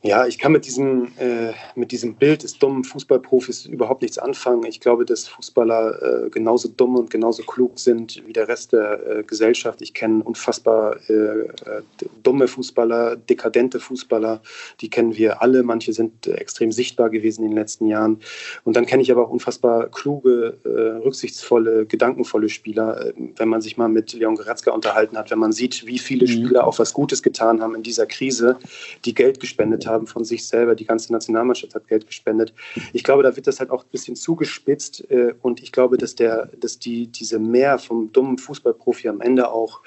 Ja, 0.01 0.25
ich 0.25 0.39
kann 0.39 0.53
mit 0.53 0.65
diesem, 0.65 1.09
äh, 1.17 1.51
mit 1.75 1.91
diesem 1.91 2.15
Bild 2.15 2.43
des 2.43 2.57
dummen 2.57 2.85
Fußballprofis 2.85 3.65
überhaupt 3.65 4.01
nichts 4.01 4.17
anfangen. 4.17 4.63
Ich 4.63 4.79
glaube, 4.79 5.03
dass 5.03 5.27
Fußballer 5.27 6.27
äh, 6.27 6.29
genauso 6.29 6.69
dumm 6.69 6.95
und 6.95 7.09
genauso 7.09 7.43
klug 7.43 7.77
sind 7.77 8.23
wie 8.25 8.31
der 8.31 8.47
Rest 8.47 8.71
der 8.71 9.05
äh, 9.05 9.23
Gesellschaft. 9.23 9.81
Ich 9.81 9.93
kenne 9.93 10.23
unfassbar 10.23 10.95
äh, 11.09 11.13
äh, 11.13 11.81
dumme 12.23 12.47
Fußballer, 12.47 13.17
dekadente 13.17 13.81
Fußballer, 13.81 14.41
die 14.79 14.89
kennen 14.89 15.17
wir 15.17 15.41
alle. 15.41 15.63
Manche 15.63 15.91
sind 15.91 16.27
extrem 16.27 16.71
sichtbar 16.71 17.09
gewesen 17.09 17.43
in 17.43 17.49
den 17.49 17.57
letzten 17.57 17.85
Jahren. 17.87 18.21
Und 18.63 18.77
dann 18.77 18.85
kenne 18.85 19.01
ich 19.01 19.11
aber 19.11 19.25
auch 19.25 19.31
unfassbar 19.31 19.87
kluge, 19.87 20.59
äh, 20.63 21.03
rücksichtsvolle, 21.03 21.85
gedankenvolle 21.85 22.47
Spieler. 22.47 23.11
wenn 23.35 23.49
man 23.49 23.59
sich 23.59 23.75
mal 23.75 23.89
mit 23.89 24.13
Leon 24.13 24.35
Goretzka 24.35 24.71
unterhalten 24.71 25.17
hat, 25.17 25.29
wenn 25.29 25.39
man 25.39 25.51
sieht, 25.51 25.85
wie 25.85 25.99
viele 25.99 26.25
mhm. 26.25 26.31
Spieler 26.31 26.65
auch 26.65 26.79
was 26.79 26.93
Gutes 26.93 27.21
getan 27.21 27.61
haben 27.61 27.75
in 27.75 27.83
dieser 27.83 28.05
Krise, 28.05 28.57
die 29.03 29.13
Geld 29.13 29.41
gespendet 29.41 29.87
haben 29.87 29.88
haben 29.89 30.07
von 30.07 30.23
sich 30.23 30.47
selber. 30.47 30.75
Die 30.75 30.85
ganze 30.85 31.11
Nationalmannschaft 31.11 31.75
hat 31.75 31.87
Geld 31.87 32.07
gespendet. 32.07 32.53
Ich 32.93 33.03
glaube, 33.03 33.23
da 33.23 33.35
wird 33.35 33.47
das 33.47 33.59
halt 33.59 33.71
auch 33.71 33.83
ein 33.83 33.89
bisschen 33.91 34.15
zugespitzt 34.15 35.09
äh, 35.11 35.33
und 35.41 35.61
ich 35.61 35.71
glaube, 35.71 35.97
dass, 35.97 36.15
der, 36.15 36.47
dass 36.57 36.79
die, 36.79 37.07
diese 37.07 37.39
Mehr 37.39 37.77
vom 37.77 38.11
dummen 38.13 38.37
Fußballprofi 38.37 39.09
am 39.09 39.21
Ende 39.21 39.51
auch 39.51 39.81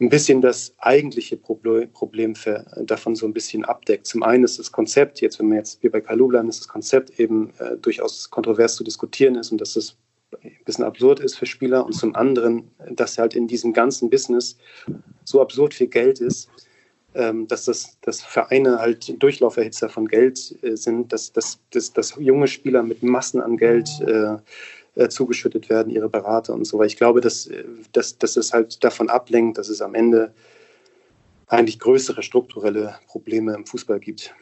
ein 0.00 0.08
bisschen 0.08 0.40
das 0.40 0.74
eigentliche 0.78 1.36
Problem 1.36 2.34
für, 2.34 2.66
davon 2.84 3.14
so 3.14 3.24
ein 3.24 3.32
bisschen 3.32 3.64
abdeckt. 3.64 4.06
Zum 4.06 4.22
einen 4.22 4.42
ist 4.42 4.58
das 4.58 4.72
Konzept, 4.72 5.20
jetzt 5.20 5.38
wenn 5.38 5.48
wir 5.48 5.58
jetzt 5.58 5.80
hier 5.80 5.92
bei 5.92 6.00
Kalu 6.00 6.28
bleiben, 6.28 6.48
ist 6.48 6.60
das 6.60 6.68
Konzept 6.68 7.20
eben 7.20 7.52
äh, 7.58 7.76
durchaus 7.76 8.28
kontrovers 8.30 8.74
zu 8.74 8.82
diskutieren 8.82 9.36
ist 9.36 9.52
und 9.52 9.60
dass 9.60 9.76
es 9.76 9.96
ein 10.42 10.56
bisschen 10.64 10.84
absurd 10.84 11.20
ist 11.20 11.36
für 11.36 11.46
Spieler 11.46 11.84
und 11.84 11.92
zum 11.92 12.16
anderen, 12.16 12.70
dass 12.90 13.18
halt 13.18 13.34
in 13.34 13.46
diesem 13.46 13.72
ganzen 13.72 14.10
Business 14.10 14.56
so 15.24 15.40
absurd 15.40 15.74
viel 15.74 15.88
Geld 15.88 16.20
ist, 16.20 16.48
dass 17.14 17.66
das 17.66 17.98
dass 18.00 18.22
Vereine 18.22 18.78
halt 18.78 19.22
Durchlauferhitzer 19.22 19.88
von 19.88 20.08
Geld 20.08 20.56
äh, 20.62 20.76
sind, 20.76 21.12
dass, 21.12 21.32
dass, 21.32 21.58
dass, 21.70 21.92
dass 21.92 22.14
junge 22.18 22.48
Spieler 22.48 22.82
mit 22.82 23.02
Massen 23.02 23.40
an 23.40 23.56
Geld 23.56 23.88
äh, 24.00 24.36
äh, 24.94 25.08
zugeschüttet 25.08 25.70
werden, 25.70 25.90
ihre 25.90 26.08
Berater 26.08 26.52
und 26.52 26.66
so 26.66 26.78
weiter. 26.78 26.86
Ich 26.86 26.96
glaube, 26.96 27.20
dass, 27.22 27.46
äh, 27.46 27.64
dass, 27.92 28.18
dass 28.18 28.36
es 28.36 28.52
halt 28.52 28.84
davon 28.84 29.08
ablenkt, 29.08 29.56
dass 29.56 29.68
es 29.68 29.80
am 29.80 29.94
Ende 29.94 30.32
eigentlich 31.46 31.78
größere 31.78 32.22
strukturelle 32.22 32.96
Probleme 33.06 33.54
im 33.54 33.66
Fußball 33.66 34.00
gibt. 34.00 34.34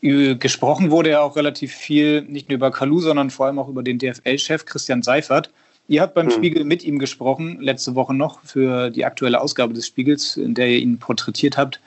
Gesprochen 0.00 0.90
wurde 0.90 1.10
ja 1.10 1.20
auch 1.20 1.36
relativ 1.36 1.72
viel, 1.72 2.22
nicht 2.22 2.48
nur 2.48 2.56
über 2.56 2.70
Kalu, 2.70 3.00
sondern 3.00 3.30
vor 3.30 3.46
allem 3.46 3.58
auch 3.58 3.68
über 3.68 3.82
den 3.82 3.98
DFL-Chef 3.98 4.64
Christian 4.64 5.02
Seifert. 5.02 5.52
Ihr 5.88 6.02
habt 6.02 6.14
beim 6.14 6.26
hm. 6.26 6.32
Spiegel 6.32 6.64
mit 6.64 6.84
ihm 6.84 6.98
gesprochen, 6.98 7.60
letzte 7.60 7.94
Woche 7.94 8.14
noch, 8.14 8.40
für 8.42 8.90
die 8.90 9.04
aktuelle 9.04 9.40
Ausgabe 9.40 9.72
des 9.72 9.86
Spiegels, 9.86 10.36
in 10.36 10.54
der 10.54 10.68
ihr 10.68 10.78
ihn 10.78 10.98
porträtiert 10.98 11.56
habt. 11.56 11.80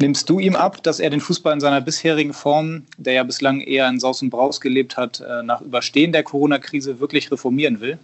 Nimmst 0.00 0.30
du 0.30 0.38
ihm 0.38 0.56
ab, 0.56 0.82
dass 0.82 0.98
er 0.98 1.10
den 1.10 1.20
Fußball 1.20 1.52
in 1.52 1.60
seiner 1.60 1.80
bisherigen 1.80 2.32
Form, 2.32 2.86
der 2.96 3.14
ja 3.14 3.22
bislang 3.22 3.60
eher 3.60 3.86
in 3.88 4.00
Saus 4.00 4.22
und 4.22 4.30
Braus 4.30 4.60
gelebt 4.60 4.96
hat, 4.96 5.20
äh, 5.20 5.42
nach 5.42 5.60
Überstehen 5.60 6.12
der 6.12 6.22
Corona-Krise 6.22 7.00
wirklich 7.00 7.30
reformieren 7.30 7.80
will? 7.80 7.98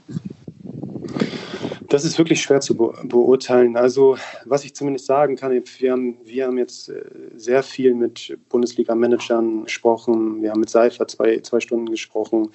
Das 1.88 2.04
ist 2.04 2.18
wirklich 2.18 2.42
schwer 2.42 2.60
zu 2.60 2.74
beurteilen. 2.76 3.76
Also, 3.76 4.16
was 4.44 4.64
ich 4.64 4.74
zumindest 4.74 5.06
sagen 5.06 5.36
kann, 5.36 5.52
wir 5.52 5.92
haben, 5.92 6.16
wir 6.24 6.46
haben 6.46 6.58
jetzt 6.58 6.88
äh, 6.88 7.02
sehr 7.36 7.62
viel 7.62 7.94
mit 7.94 8.36
Bundesliga-Managern 8.48 9.64
gesprochen. 9.64 10.42
Wir 10.42 10.50
haben 10.50 10.60
mit 10.60 10.70
Seifer 10.70 11.06
zwei, 11.06 11.40
zwei 11.40 11.60
Stunden 11.60 11.90
gesprochen. 11.90 12.50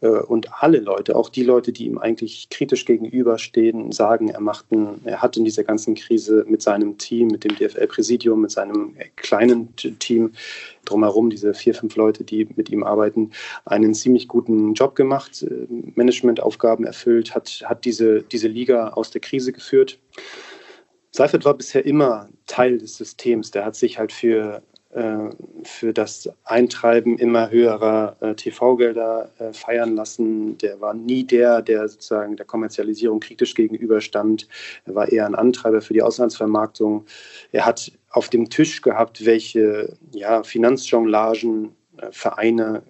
Äh, 0.00 0.08
und 0.08 0.48
alle 0.62 0.78
Leute, 0.78 1.16
auch 1.16 1.28
die 1.28 1.42
Leute, 1.42 1.72
die 1.72 1.86
ihm 1.86 1.98
eigentlich 1.98 2.48
kritisch 2.50 2.84
gegenüberstehen, 2.84 3.92
sagen, 3.92 4.28
er, 4.28 4.40
macht 4.40 4.66
einen, 4.70 5.00
er 5.04 5.20
hat 5.20 5.36
in 5.36 5.44
dieser 5.44 5.64
ganzen 5.64 5.94
Krise 5.94 6.44
mit 6.48 6.62
seinem 6.62 6.96
Team, 6.98 7.28
mit 7.28 7.44
dem 7.44 7.56
DFL-Präsidium, 7.56 8.40
mit 8.40 8.50
seinem 8.50 8.94
kleinen 9.16 9.74
Team 9.76 10.32
drumherum, 10.84 11.30
diese 11.30 11.54
vier, 11.54 11.74
fünf 11.74 11.96
Leute, 11.96 12.24
die 12.24 12.48
mit 12.56 12.70
ihm 12.70 12.82
arbeiten, 12.82 13.30
einen 13.64 13.94
ziemlich 13.94 14.28
guten 14.28 14.74
Job 14.74 14.94
gemacht, 14.94 15.42
äh, 15.42 15.66
Managementaufgaben 15.94 16.84
erfüllt, 16.84 17.34
hat, 17.34 17.62
hat 17.64 17.84
diese, 17.84 18.22
diese 18.22 18.48
Liga 18.48 18.88
aus 18.88 19.10
der 19.10 19.20
Krise 19.20 19.52
geführt. 19.52 19.98
Seifert 21.12 21.44
war 21.44 21.54
bisher 21.54 21.84
immer 21.84 22.28
Teil 22.46 22.78
des 22.78 22.96
Systems. 22.96 23.50
Der 23.50 23.64
hat 23.64 23.74
sich 23.74 23.98
halt 23.98 24.12
für, 24.12 24.62
äh, 24.90 25.30
für 25.64 25.92
das 25.92 26.28
Eintreiben 26.44 27.18
immer 27.18 27.50
höherer 27.50 28.16
äh, 28.20 28.34
TV-Gelder 28.34 29.30
äh, 29.38 29.52
feiern 29.52 29.96
lassen. 29.96 30.56
Der 30.58 30.80
war 30.80 30.94
nie 30.94 31.24
der, 31.24 31.62
der 31.62 31.88
sozusagen 31.88 32.36
der 32.36 32.46
Kommerzialisierung 32.46 33.18
kritisch 33.18 33.54
gegenüberstand. 33.54 34.46
Er 34.84 34.94
war 34.94 35.08
eher 35.08 35.26
ein 35.26 35.34
Antreiber 35.34 35.80
für 35.80 35.94
die 35.94 36.02
Auslandsvermarktung. 36.02 37.06
Er 37.50 37.66
hat 37.66 37.92
auf 38.10 38.28
dem 38.28 38.50
Tisch 38.50 38.82
gehabt, 38.82 39.24
welche 39.24 39.96
ja, 40.12 40.42
Finanzjonglagen 40.42 41.76
äh, 41.96 42.08
Vereine 42.10 42.82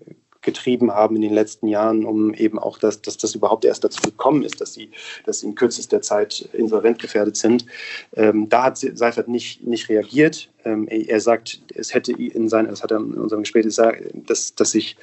getrieben 0.43 0.93
haben 0.93 1.17
in 1.17 1.23
den 1.23 1.35
letzten 1.35 1.67
Jahren, 1.67 2.05
um 2.05 2.33
eben 2.35 2.59
auch, 2.59 2.79
das, 2.79 3.03
dass 3.03 3.19
das 3.19 3.35
überhaupt 3.35 3.65
erst 3.65 3.85
dazu 3.85 4.01
gekommen 4.01 4.43
ist, 4.43 4.61
dass 4.61 4.73
sie, 4.73 4.91
dass 5.27 5.41
sie 5.41 5.47
in 5.49 5.55
kürzester 5.55 6.01
Zeit 6.01 6.49
insolvent 6.53 6.99
gefährdet 6.99 7.37
sind. 7.37 7.67
Ähm, 8.15 8.49
da 8.49 8.65
hat 8.65 8.79
Seifert 8.79 9.29
nicht, 9.29 9.67
nicht 9.67 9.89
reagiert. 9.89 10.51
Ähm, 10.65 10.89
er 10.89 11.21
sagt, 11.21 11.61
es 11.75 11.93
hätte 11.93 12.13
in 12.13 12.49
seinem, 12.49 12.71
das 12.71 12.83
hat 12.83 12.91
er 12.91 12.99
in 12.99 13.15
unserem 13.15 13.43
Gespräch 13.43 13.65
gesagt, 13.65 14.03
dass, 14.15 14.55
dass 14.55 14.71
sich 14.71 14.97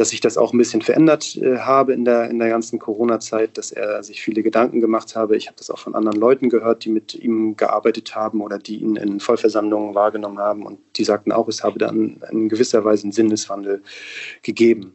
dass 0.00 0.14
ich 0.14 0.20
das 0.22 0.38
auch 0.38 0.54
ein 0.54 0.58
bisschen 0.58 0.80
verändert 0.80 1.36
äh, 1.36 1.58
habe 1.58 1.92
in 1.92 2.06
der, 2.06 2.30
in 2.30 2.38
der 2.38 2.48
ganzen 2.48 2.78
Corona-Zeit, 2.78 3.58
dass 3.58 3.70
er 3.70 4.02
sich 4.02 4.22
viele 4.22 4.42
Gedanken 4.42 4.80
gemacht 4.80 5.14
habe. 5.14 5.36
Ich 5.36 5.46
habe 5.46 5.58
das 5.58 5.68
auch 5.68 5.78
von 5.78 5.94
anderen 5.94 6.18
Leuten 6.18 6.48
gehört, 6.48 6.86
die 6.86 6.88
mit 6.88 7.14
ihm 7.14 7.54
gearbeitet 7.54 8.16
haben 8.16 8.40
oder 8.40 8.58
die 8.58 8.78
ihn 8.78 8.96
in 8.96 9.20
Vollversammlungen 9.20 9.94
wahrgenommen 9.94 10.38
haben. 10.38 10.64
Und 10.64 10.78
die 10.96 11.04
sagten 11.04 11.32
auch, 11.32 11.48
es 11.48 11.62
habe 11.62 11.78
dann 11.78 12.18
in 12.30 12.48
gewisser 12.48 12.82
Weise 12.82 13.02
einen 13.02 13.12
Sinneswandel 13.12 13.82
gegeben. 14.40 14.94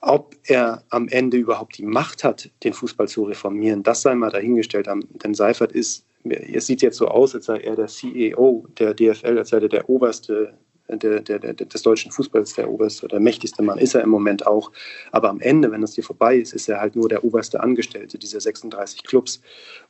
Ob 0.00 0.34
er 0.44 0.84
am 0.88 1.08
Ende 1.08 1.36
überhaupt 1.36 1.76
die 1.76 1.84
Macht 1.84 2.24
hat, 2.24 2.48
den 2.64 2.72
Fußball 2.72 3.08
zu 3.08 3.24
reformieren, 3.24 3.82
das 3.82 4.00
sei 4.00 4.14
mal 4.14 4.30
dahingestellt. 4.30 4.88
Denn 5.22 5.34
Seifert 5.34 5.72
ist, 5.72 6.06
es 6.24 6.66
sieht 6.66 6.80
jetzt 6.80 6.96
so 6.96 7.08
aus, 7.08 7.34
als 7.34 7.44
sei 7.44 7.58
er 7.58 7.76
der 7.76 7.88
CEO 7.88 8.66
der 8.78 8.94
DFL, 8.94 9.36
als 9.36 9.50
sei 9.50 9.58
er 9.58 9.68
der 9.68 9.90
oberste 9.90 10.54
der, 10.96 11.20
der, 11.20 11.38
der, 11.38 11.54
des 11.54 11.82
deutschen 11.82 12.12
Fußballs 12.12 12.54
der 12.54 12.70
oberste 12.70 13.04
oder 13.04 13.20
mächtigste 13.20 13.62
Mann 13.62 13.78
ist 13.78 13.94
er 13.94 14.02
im 14.02 14.10
Moment 14.10 14.46
auch. 14.46 14.70
Aber 15.12 15.28
am 15.28 15.40
Ende, 15.40 15.70
wenn 15.70 15.80
das 15.80 15.94
hier 15.94 16.04
vorbei 16.04 16.36
ist, 16.36 16.52
ist 16.52 16.68
er 16.68 16.80
halt 16.80 16.96
nur 16.96 17.08
der 17.08 17.24
oberste 17.24 17.60
Angestellte 17.60 18.18
dieser 18.18 18.40
36 18.40 19.04
Clubs 19.04 19.40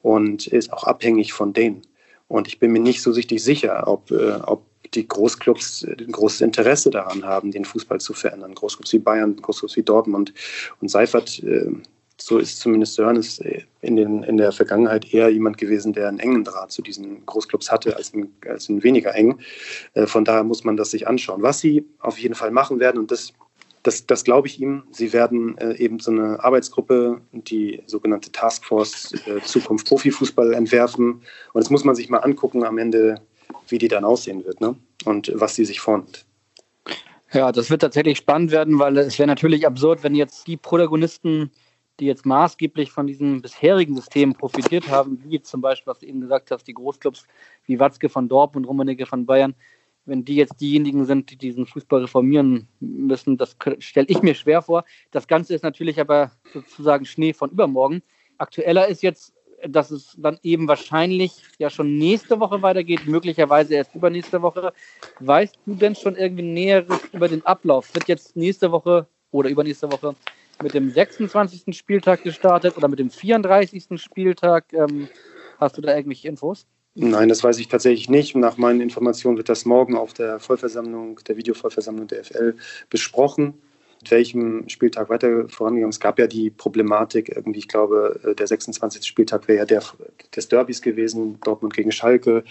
und 0.02 0.46
ist 0.46 0.72
auch 0.72 0.84
abhängig 0.84 1.32
von 1.32 1.52
denen. 1.52 1.82
Und 2.28 2.46
ich 2.46 2.58
bin 2.58 2.72
mir 2.72 2.80
nicht 2.80 3.02
so 3.02 3.10
richtig 3.10 3.42
sicher, 3.42 3.88
ob, 3.88 4.10
äh, 4.10 4.34
ob 4.46 4.64
die 4.94 5.06
Großclubs 5.06 5.84
ein 5.84 6.12
großes 6.12 6.40
Interesse 6.40 6.90
daran 6.90 7.24
haben, 7.24 7.50
den 7.50 7.64
Fußball 7.64 8.00
zu 8.00 8.12
verändern. 8.12 8.54
Großclubs 8.54 8.92
wie 8.92 8.98
Bayern, 8.98 9.36
Großclubs 9.36 9.76
wie 9.76 9.82
Dortmund. 9.82 10.32
Und 10.80 10.88
Seifert 10.88 11.42
äh, 11.42 11.70
so 12.22 12.38
ist 12.38 12.60
zumindest 12.60 12.94
Sörnes 12.94 13.38
äh, 13.40 13.62
in, 13.80 13.96
den, 13.96 14.22
in 14.22 14.36
der 14.36 14.52
Vergangenheit 14.52 15.12
eher 15.12 15.30
jemand 15.30 15.58
gewesen, 15.58 15.92
der 15.92 16.08
einen 16.08 16.18
engen 16.18 16.44
Draht 16.44 16.70
zu 16.70 16.82
diesen 16.82 17.24
Großclubs 17.26 17.70
hatte, 17.70 17.96
als 17.96 18.12
einen, 18.12 18.34
als 18.46 18.68
einen 18.68 18.82
weniger 18.82 19.14
eng. 19.14 19.38
Äh, 19.94 20.06
von 20.06 20.24
daher 20.24 20.44
muss 20.44 20.64
man 20.64 20.76
das 20.76 20.90
sich 20.90 21.08
anschauen. 21.08 21.42
Was 21.42 21.60
sie 21.60 21.84
auf 21.98 22.18
jeden 22.18 22.34
Fall 22.34 22.50
machen 22.50 22.78
werden, 22.78 22.98
und 22.98 23.10
das, 23.10 23.32
das, 23.82 24.06
das 24.06 24.24
glaube 24.24 24.48
ich 24.48 24.60
ihm, 24.60 24.82
sie 24.90 25.12
werden 25.12 25.56
äh, 25.58 25.76
eben 25.76 25.98
so 25.98 26.10
eine 26.10 26.42
Arbeitsgruppe, 26.44 27.20
die 27.32 27.82
sogenannte 27.86 28.30
Taskforce 28.30 29.14
Zukunft 29.44 29.86
Profifußball 29.86 30.52
entwerfen. 30.52 31.22
Und 31.52 31.64
das 31.64 31.70
muss 31.70 31.84
man 31.84 31.94
sich 31.94 32.10
mal 32.10 32.18
angucken 32.18 32.64
am 32.64 32.78
Ende, 32.78 33.20
wie 33.68 33.78
die 33.78 33.88
dann 33.88 34.04
aussehen 34.04 34.44
wird 34.44 34.60
ne? 34.60 34.76
und 35.04 35.32
was 35.34 35.54
sie 35.54 35.64
sich 35.64 35.80
vornimmt. 35.80 36.26
Ja, 37.32 37.52
das 37.52 37.70
wird 37.70 37.82
tatsächlich 37.82 38.18
spannend 38.18 38.50
werden, 38.50 38.78
weil 38.78 38.98
es 38.98 39.18
wäre 39.18 39.28
natürlich 39.28 39.66
absurd, 39.66 40.02
wenn 40.02 40.16
jetzt 40.16 40.48
die 40.48 40.56
Protagonisten 40.56 41.50
die 42.00 42.06
jetzt 42.06 42.26
maßgeblich 42.26 42.90
von 42.90 43.06
diesem 43.06 43.42
bisherigen 43.42 43.94
System 43.94 44.34
profitiert 44.34 44.88
haben, 44.88 45.22
wie 45.24 45.40
zum 45.42 45.60
Beispiel, 45.60 45.90
was 45.90 46.00
du 46.00 46.06
eben 46.06 46.20
gesagt 46.20 46.50
hast, 46.50 46.64
die 46.64 46.74
Großclubs 46.74 47.26
wie 47.66 47.78
Watzke 47.78 48.08
von 48.08 48.28
Dortmund, 48.28 48.66
Rummenigge 48.66 49.06
von 49.06 49.26
Bayern, 49.26 49.54
wenn 50.06 50.24
die 50.24 50.36
jetzt 50.36 50.60
diejenigen 50.60 51.04
sind, 51.04 51.30
die 51.30 51.36
diesen 51.36 51.66
Fußball 51.66 52.00
reformieren 52.00 52.68
müssen, 52.80 53.36
das 53.36 53.56
stelle 53.78 54.06
ich 54.08 54.22
mir 54.22 54.34
schwer 54.34 54.62
vor. 54.62 54.84
Das 55.10 55.28
Ganze 55.28 55.54
ist 55.54 55.62
natürlich 55.62 56.00
aber 56.00 56.32
sozusagen 56.52 57.04
Schnee 57.04 57.32
von 57.32 57.50
übermorgen. 57.50 58.02
Aktueller 58.38 58.88
ist 58.88 59.02
jetzt, 59.02 59.34
dass 59.68 59.90
es 59.90 60.16
dann 60.18 60.38
eben 60.42 60.66
wahrscheinlich 60.68 61.42
ja 61.58 61.68
schon 61.68 61.98
nächste 61.98 62.40
Woche 62.40 62.62
weitergeht, 62.62 63.06
möglicherweise 63.06 63.74
erst 63.74 63.94
übernächste 63.94 64.40
Woche. 64.40 64.72
Weißt 65.20 65.58
du 65.66 65.74
denn 65.74 65.94
schon 65.94 66.16
irgendwie 66.16 66.44
Näheres 66.44 67.00
über 67.12 67.28
den 67.28 67.44
Ablauf? 67.44 67.94
Wird 67.94 68.08
jetzt 68.08 68.36
nächste 68.36 68.72
Woche 68.72 69.06
oder 69.30 69.50
übernächste 69.50 69.92
Woche 69.92 70.16
mit 70.62 70.74
dem 70.74 70.90
26. 70.90 71.76
Spieltag 71.76 72.22
gestartet 72.22 72.76
oder 72.76 72.88
mit 72.88 72.98
dem 72.98 73.10
34. 73.10 74.00
Spieltag? 74.00 74.72
Ähm, 74.72 75.08
hast 75.58 75.76
du 75.76 75.82
da 75.82 75.94
irgendwelche 75.94 76.28
Infos? 76.28 76.66
Nein, 76.94 77.28
das 77.28 77.44
weiß 77.44 77.58
ich 77.58 77.68
tatsächlich 77.68 78.08
nicht. 78.08 78.34
Nach 78.34 78.56
meinen 78.56 78.80
Informationen 78.80 79.36
wird 79.36 79.48
das 79.48 79.64
morgen 79.64 79.96
auf 79.96 80.12
der 80.12 80.40
Vollversammlung, 80.40 81.20
der 81.26 81.36
Videovollversammlung 81.36 82.08
der 82.08 82.24
FL 82.24 82.56
besprochen 82.88 83.54
mit 84.00 84.10
welchem 84.10 84.68
Spieltag 84.68 85.10
weiter 85.10 85.48
vorangegangen. 85.48 85.90
Es 85.90 86.00
gab 86.00 86.18
ja 86.18 86.26
die 86.26 86.50
Problematik, 86.50 87.28
irgendwie, 87.34 87.58
ich 87.58 87.68
glaube, 87.68 88.18
äh, 88.24 88.34
der 88.34 88.46
26. 88.46 89.06
Spieltag 89.06 89.46
wäre 89.46 89.58
ja 89.58 89.64
der 89.66 89.82
des 90.34 90.48
Derbys 90.48 90.80
gewesen, 90.80 91.38
Dortmund 91.44 91.74
gegen 91.74 91.92
Schalke, 91.92 92.44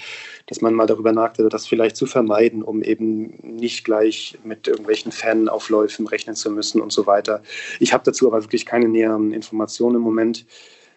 dass 0.47 0.61
man 0.61 0.73
mal 0.73 0.85
darüber 0.85 1.11
nachdachte, 1.11 1.49
das 1.49 1.67
vielleicht 1.67 1.95
zu 1.95 2.05
vermeiden, 2.05 2.61
um 2.61 2.83
eben 2.83 3.39
nicht 3.41 3.83
gleich 3.83 4.37
mit 4.43 4.67
irgendwelchen 4.67 5.11
Fanaufläufen 5.11 6.07
rechnen 6.07 6.35
zu 6.35 6.51
müssen 6.51 6.81
und 6.81 6.91
so 6.91 7.07
weiter. 7.07 7.41
Ich 7.79 7.93
habe 7.93 8.03
dazu 8.05 8.27
aber 8.27 8.43
wirklich 8.43 8.65
keine 8.65 8.87
näheren 8.87 9.31
Informationen 9.31 9.95
im 9.95 10.01
Moment 10.01 10.45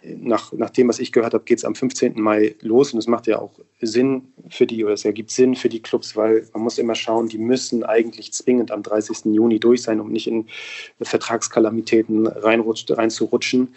nach, 0.05 0.53
nach 0.53 0.71
dem, 0.71 0.89
was 0.89 0.99
ich 0.99 1.13
gehört 1.13 1.35
habe, 1.35 1.45
geht 1.45 1.59
es 1.59 1.65
am 1.65 1.75
15. 1.75 2.21
Mai 2.21 2.55
los 2.61 2.93
und 2.93 2.99
es 2.99 3.07
macht 3.07 3.27
ja 3.27 3.39
auch 3.39 3.53
Sinn 3.81 4.33
für 4.49 4.67
die 4.67 4.85
oder 4.85 4.95
es 4.95 5.05
ergibt 5.05 5.31
Sinn 5.31 5.55
für 5.55 5.69
die 5.69 5.81
Clubs, 5.81 6.17
weil 6.17 6.47
man 6.53 6.63
muss 6.63 6.79
immer 6.79 6.95
schauen, 6.95 7.29
die 7.29 7.39
müssen 7.39 7.85
eigentlich 7.85 8.33
zwingend 8.33 8.71
am 8.71 8.83
30. 8.83 9.27
Juni 9.27 9.61
durch 9.61 9.83
sein, 9.83 10.01
um 10.01 10.11
nicht 10.11 10.27
in 10.27 10.47
Vertragskalamitäten 11.01 12.27
reinzurutschen. 12.27 13.75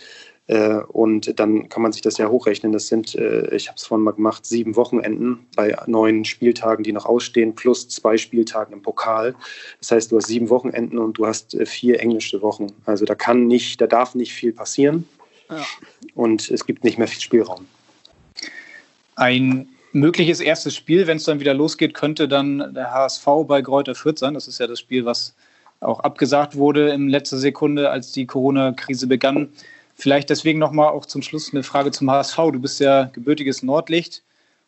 Äh, 0.48 0.82
und 0.90 1.40
dann 1.40 1.70
kann 1.70 1.82
man 1.82 1.92
sich 1.92 2.02
das 2.02 2.18
ja 2.18 2.30
hochrechnen. 2.30 2.72
Das 2.72 2.88
sind, 2.88 3.16
äh, 3.16 3.54
ich 3.56 3.68
habe 3.68 3.78
es 3.78 3.86
vorhin 3.86 4.04
mal 4.04 4.12
gemacht, 4.12 4.46
sieben 4.46 4.76
Wochenenden 4.76 5.48
bei 5.56 5.76
neun 5.88 6.24
Spieltagen, 6.24 6.84
die 6.84 6.92
noch 6.92 7.06
ausstehen, 7.06 7.56
plus 7.56 7.90
zwei 7.90 8.18
Spieltagen 8.18 8.74
im 8.74 8.82
Pokal. 8.82 9.36
Das 9.80 9.92
heißt, 9.92 10.12
du 10.12 10.18
hast 10.18 10.28
sieben 10.28 10.50
Wochenenden 10.50 11.00
und 11.00 11.18
du 11.18 11.26
hast 11.26 11.56
äh, 11.56 11.66
vier 11.66 12.00
englische 12.00 12.42
Wochen. 12.42 12.68
Also 12.86 13.06
da 13.06 13.16
kann 13.16 13.48
nicht, 13.48 13.82
da 13.82 13.88
darf 13.88 14.14
nicht 14.14 14.34
viel 14.34 14.54
passieren. 14.54 15.08
Ja. 15.50 15.64
Und 16.16 16.50
es 16.50 16.66
gibt 16.66 16.84
nicht 16.84 16.98
mehr 16.98 17.08
viel 17.08 17.22
Spielraum. 17.22 17.68
Ein 19.16 19.68
mögliches 19.92 20.40
erstes 20.40 20.76
Spiel, 20.76 21.08
wenn 21.08 21.18
es 21.18 21.24
dann 21.24 21.40
wieder 21.40 21.54
losgeht, 21.54 21.94
könnte 21.94 22.28
dann 22.28 22.74
der 22.74 22.92
HSV 22.92 23.26
bei 23.48 23.62
Kräuter 23.62 23.96
Fürth 23.96 24.20
sein. 24.20 24.34
Das 24.34 24.48
ist 24.48 24.60
ja 24.60 24.68
das 24.68 24.80
Spiel, 24.80 25.06
was 25.06 25.36
auch 25.80 26.00
abgesagt 26.00 26.56
wurde 26.56 26.90
in 26.90 27.10
letzter 27.10 27.38
Sekunde, 27.38 27.90
als 27.90 28.12
die 28.12 28.26
Corona-Krise 28.26 29.08
begann. 29.08 29.50
Vielleicht 29.96 30.30
deswegen 30.30 30.60
nochmal 30.60 30.90
auch 30.90 31.06
zum 31.06 31.22
Schluss 31.22 31.54
eine 31.54 31.64
Frage 31.64 31.92
zum 31.92 32.12
HSV. 32.12 32.36
Du 32.52 32.60
bist 32.60 32.80
ja 32.80 33.06
gebürtiges 33.14 33.64
Nordlicht 33.64 34.24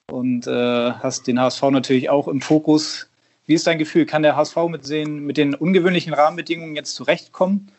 und 0.10 0.48
äh, 0.48 0.52
hast 0.92 1.28
den 1.28 1.40
HSV 1.40 1.64
natürlich 1.64 2.10
auch 2.10 2.28
im 2.28 2.40
Fokus. 2.40 3.10
Wie 3.46 3.54
ist 3.54 3.68
dein 3.68 3.78
Gefühl? 3.78 4.06
Kann 4.06 4.24
der 4.24 4.36
HSV 4.36 4.56
mit, 4.70 4.86
sehen, 4.86 5.26
mit 5.26 5.38
den 5.38 5.56
ungewöhnlichen 5.56 6.14
Rahmenbedingungen 6.14 6.76
jetzt 6.76 6.96
zurechtkommen? 6.96 7.70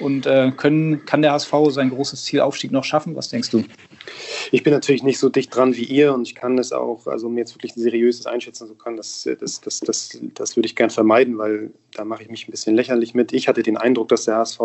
Und 0.00 0.26
äh, 0.26 0.52
können, 0.56 1.04
kann 1.04 1.22
der 1.22 1.32
HSV 1.32 1.52
sein 1.70 1.90
großes 1.90 2.24
Ziel 2.24 2.40
Aufstieg 2.40 2.70
noch 2.70 2.84
schaffen? 2.84 3.16
Was 3.16 3.28
denkst 3.28 3.50
du? 3.50 3.64
Ich 4.52 4.62
bin 4.62 4.72
natürlich 4.72 5.02
nicht 5.02 5.18
so 5.18 5.28
dicht 5.28 5.54
dran 5.54 5.76
wie 5.76 5.84
ihr 5.84 6.14
und 6.14 6.22
ich 6.22 6.34
kann 6.34 6.56
das 6.56 6.72
auch, 6.72 7.06
also 7.06 7.26
um 7.26 7.36
jetzt 7.36 7.54
wirklich 7.54 7.76
ein 7.76 7.80
seriöses 7.80 8.26
einschätzen 8.26 8.66
zu 8.66 8.74
können, 8.74 8.96
das, 8.96 9.28
das, 9.40 9.60
das, 9.60 9.80
das, 9.80 10.18
das 10.34 10.56
würde 10.56 10.66
ich 10.66 10.76
gern 10.76 10.90
vermeiden, 10.90 11.36
weil 11.38 11.70
da 11.94 12.04
mache 12.04 12.22
ich 12.22 12.30
mich 12.30 12.48
ein 12.48 12.50
bisschen 12.50 12.74
lächerlich 12.74 13.14
mit. 13.14 13.32
Ich 13.32 13.48
hatte 13.48 13.62
den 13.62 13.76
Eindruck, 13.76 14.08
dass 14.08 14.24
der 14.24 14.36
HSV 14.36 14.60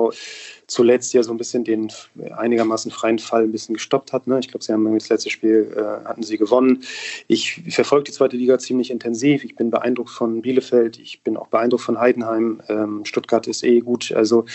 zuletzt 0.67 1.13
ja 1.13 1.23
so 1.23 1.31
ein 1.31 1.37
bisschen 1.37 1.63
den 1.63 1.91
einigermaßen 2.35 2.91
freien 2.91 3.19
Fall 3.19 3.43
ein 3.43 3.51
bisschen 3.51 3.73
gestoppt 3.73 4.13
hat. 4.13 4.27
Ne? 4.27 4.39
Ich 4.39 4.49
glaube, 4.49 4.63
sie 4.63 4.73
haben 4.73 4.93
das 4.93 5.09
letzte 5.09 5.29
Spiel 5.29 5.73
äh, 5.75 6.07
hatten 6.07 6.23
sie 6.23 6.37
gewonnen. 6.37 6.83
Ich 7.27 7.61
verfolge 7.69 8.05
die 8.05 8.11
zweite 8.11 8.37
Liga 8.37 8.59
ziemlich 8.59 8.91
intensiv. 8.91 9.43
Ich 9.43 9.55
bin 9.55 9.71
beeindruckt 9.71 10.11
von 10.11 10.41
Bielefeld. 10.41 10.99
Ich 10.99 11.21
bin 11.21 11.37
auch 11.37 11.47
beeindruckt 11.47 11.83
von 11.83 11.99
Heidenheim. 11.99 12.61
Ähm, 12.69 13.05
Stuttgart 13.05 13.47
ist 13.47 13.63
eh 13.63 13.79
gut. 13.79 14.11
Also 14.11 14.45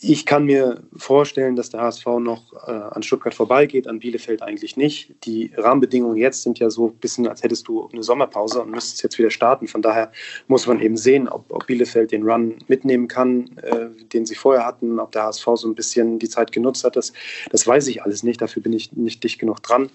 ich 0.00 0.24
kann 0.24 0.44
mir 0.44 0.82
vorstellen, 0.96 1.56
dass 1.56 1.70
der 1.70 1.80
HSV 1.80 2.06
noch 2.20 2.52
äh, 2.66 2.70
an 2.70 3.02
Stuttgart 3.02 3.34
vorbeigeht, 3.34 3.88
an 3.88 3.98
Bielefeld 3.98 4.42
eigentlich 4.42 4.76
nicht. 4.76 5.14
Die 5.24 5.50
Rahmenbedingungen 5.56 6.16
jetzt 6.16 6.42
sind 6.42 6.58
ja 6.58 6.70
so 6.70 6.88
ein 6.88 6.94
bisschen, 6.94 7.26
als 7.26 7.42
hättest 7.42 7.66
du 7.68 7.88
eine 7.92 8.02
Sommerpause 8.02 8.62
und 8.62 8.70
müsstest 8.70 9.02
jetzt 9.02 9.18
wieder 9.18 9.30
starten. 9.30 9.66
Von 9.66 9.82
daher 9.82 10.12
muss 10.46 10.66
man 10.66 10.80
eben 10.80 10.96
sehen, 10.96 11.28
ob, 11.28 11.52
ob 11.52 11.66
Bielefeld 11.66 12.12
den 12.12 12.22
Run 12.22 12.56
mitnehmen 12.68 13.08
kann, 13.08 13.58
äh, 13.58 13.88
den 14.12 14.24
sie 14.24 14.36
vorher 14.36 14.64
hatten, 14.64 15.00
ob 15.00 15.12
der 15.12 15.24
HSV 15.24 15.46
so 15.54 15.68
ein 15.68 15.74
bisschen 15.74 16.18
die 16.18 16.28
Zeit 16.28 16.52
genutzt 16.52 16.84
hat. 16.84 16.94
Das, 16.96 17.12
das 17.50 17.66
weiß 17.66 17.88
ich 17.88 18.02
alles 18.02 18.22
nicht. 18.22 18.40
Dafür 18.40 18.62
bin 18.62 18.72
ich 18.72 18.92
nicht 18.92 19.24
dicht 19.24 19.38
genug 19.38 19.62
dran. 19.62 19.90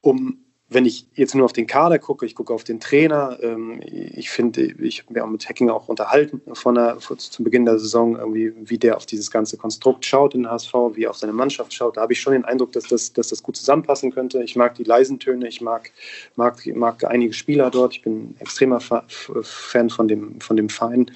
Um 0.00 0.38
wenn 0.70 0.84
ich 0.84 1.06
jetzt 1.14 1.34
nur 1.34 1.46
auf 1.46 1.54
den 1.54 1.66
Kader 1.66 1.98
gucke, 1.98 2.26
ich 2.26 2.34
gucke 2.34 2.52
auf 2.52 2.62
den 2.62 2.78
Trainer, 2.78 3.38
ähm, 3.42 3.80
ich 3.82 4.28
finde, 4.28 4.62
ich 4.62 5.02
habe 5.02 5.14
mich 5.14 5.22
auch 5.22 5.28
mit 5.28 5.48
Hacking 5.48 5.70
auch 5.70 5.88
unterhalten 5.88 6.42
von 6.52 6.74
der, 6.74 6.98
zu 6.98 7.42
Beginn 7.42 7.64
der 7.64 7.78
Saison, 7.78 8.16
irgendwie, 8.16 8.52
wie 8.56 8.76
der 8.76 8.96
auf 8.96 9.06
dieses 9.06 9.30
ganze 9.30 9.56
Konstrukt 9.56 10.04
schaut 10.04 10.34
in 10.34 10.48
HSV, 10.48 10.74
wie 10.92 11.04
er 11.04 11.10
auf 11.10 11.16
seine 11.16 11.32
Mannschaft 11.32 11.72
schaut. 11.72 11.96
Da 11.96 12.02
habe 12.02 12.12
ich 12.12 12.20
schon 12.20 12.34
den 12.34 12.44
Eindruck, 12.44 12.72
dass 12.72 12.84
das, 12.84 13.14
dass 13.14 13.28
das 13.28 13.42
gut 13.42 13.56
zusammenpassen 13.56 14.12
könnte. 14.12 14.42
Ich 14.42 14.56
mag 14.56 14.74
die 14.74 14.84
leisen 14.84 15.18
Töne, 15.18 15.48
ich 15.48 15.62
mag, 15.62 15.90
mag, 16.36 16.64
mag 16.74 17.02
einige 17.04 17.32
Spieler 17.32 17.70
dort. 17.70 17.94
Ich 17.94 18.02
bin 18.02 18.36
extremer 18.38 18.80
Fan 18.80 19.88
von 19.88 20.06
dem, 20.06 20.38
von 20.40 20.56
dem 20.56 20.68
Verein, 20.68 21.10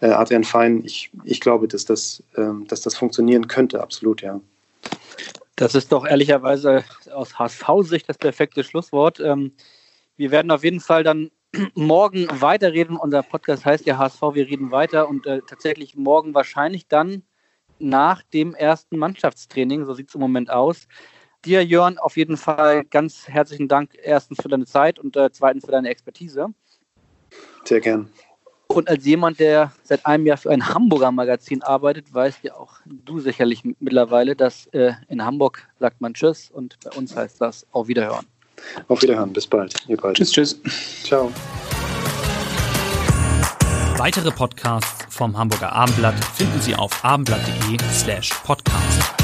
äh, 0.00 0.06
Adrian 0.06 0.44
Fein. 0.44 0.82
Ich, 0.86 1.10
ich 1.24 1.40
glaube, 1.40 1.68
dass 1.68 1.84
das, 1.84 2.22
ähm, 2.36 2.66
dass 2.66 2.80
das 2.80 2.96
funktionieren 2.96 3.46
könnte, 3.46 3.82
absolut, 3.82 4.22
ja. 4.22 4.40
Das 5.56 5.74
ist 5.74 5.90
doch 5.90 6.06
ehrlicherweise 6.06 6.84
aus 7.12 7.38
HSV-Sicht 7.38 8.08
das 8.08 8.18
perfekte 8.18 8.62
Schlusswort. 8.62 9.20
Ähm, 9.20 9.52
wir 10.16 10.30
werden 10.30 10.50
auf 10.50 10.64
jeden 10.64 10.80
Fall 10.80 11.02
dann 11.02 11.30
morgen 11.74 12.28
weiterreden. 12.30 12.96
Unser 12.96 13.22
Podcast 13.22 13.64
heißt 13.64 13.86
ja 13.86 13.96
HSV, 13.96 14.20
wir 14.34 14.46
reden 14.46 14.70
weiter 14.70 15.08
und 15.08 15.26
äh, 15.26 15.40
tatsächlich 15.46 15.96
morgen 15.96 16.34
wahrscheinlich 16.34 16.88
dann 16.88 17.22
nach 17.78 18.22
dem 18.22 18.54
ersten 18.54 18.98
Mannschaftstraining, 18.98 19.84
so 19.84 19.94
sieht 19.94 20.08
es 20.08 20.14
im 20.14 20.20
Moment 20.20 20.50
aus. 20.50 20.88
Dir, 21.44 21.64
Jörn, 21.64 21.98
auf 21.98 22.16
jeden 22.16 22.36
Fall 22.36 22.84
ganz 22.84 23.28
herzlichen 23.28 23.68
Dank 23.68 23.92
erstens 24.02 24.40
für 24.42 24.48
deine 24.48 24.66
Zeit 24.66 24.98
und 24.98 25.16
äh, 25.16 25.30
zweitens 25.30 25.64
für 25.64 25.72
deine 25.72 25.88
Expertise. 25.88 26.48
Sehr 27.64 27.80
gern. 27.80 28.10
Und 28.76 28.90
als 28.90 29.06
jemand, 29.06 29.40
der 29.40 29.72
seit 29.82 30.04
einem 30.04 30.26
Jahr 30.26 30.36
für 30.36 30.50
ein 30.50 30.68
Hamburger 30.68 31.10
Magazin 31.10 31.62
arbeitet, 31.62 32.12
weißt 32.12 32.40
ja 32.42 32.54
auch 32.56 32.74
du 32.84 33.20
sicherlich 33.20 33.62
mittlerweile, 33.80 34.36
dass 34.36 34.66
äh, 34.66 34.92
in 35.08 35.24
Hamburg 35.24 35.66
sagt 35.80 36.02
man 36.02 36.12
Tschüss 36.12 36.50
und 36.50 36.76
bei 36.84 36.90
uns 36.90 37.16
heißt 37.16 37.40
das 37.40 37.66
Auf 37.72 37.88
Wiederhören. 37.88 38.26
Auf 38.88 39.00
Wiederhören, 39.00 39.32
bis 39.32 39.46
bald. 39.46 39.74
Ihr 39.88 39.96
bald. 39.96 40.18
Tschüss, 40.18 40.30
tschüss. 40.30 40.60
Ciao. 41.04 41.32
Weitere 43.96 44.30
Podcasts 44.30 45.06
vom 45.08 45.38
Hamburger 45.38 45.72
Abendblatt 45.72 46.22
finden 46.34 46.60
Sie 46.60 46.74
auf 46.74 47.02
abendblatt.de 47.02 47.78
slash 47.94 48.28
podcast. 48.44 49.15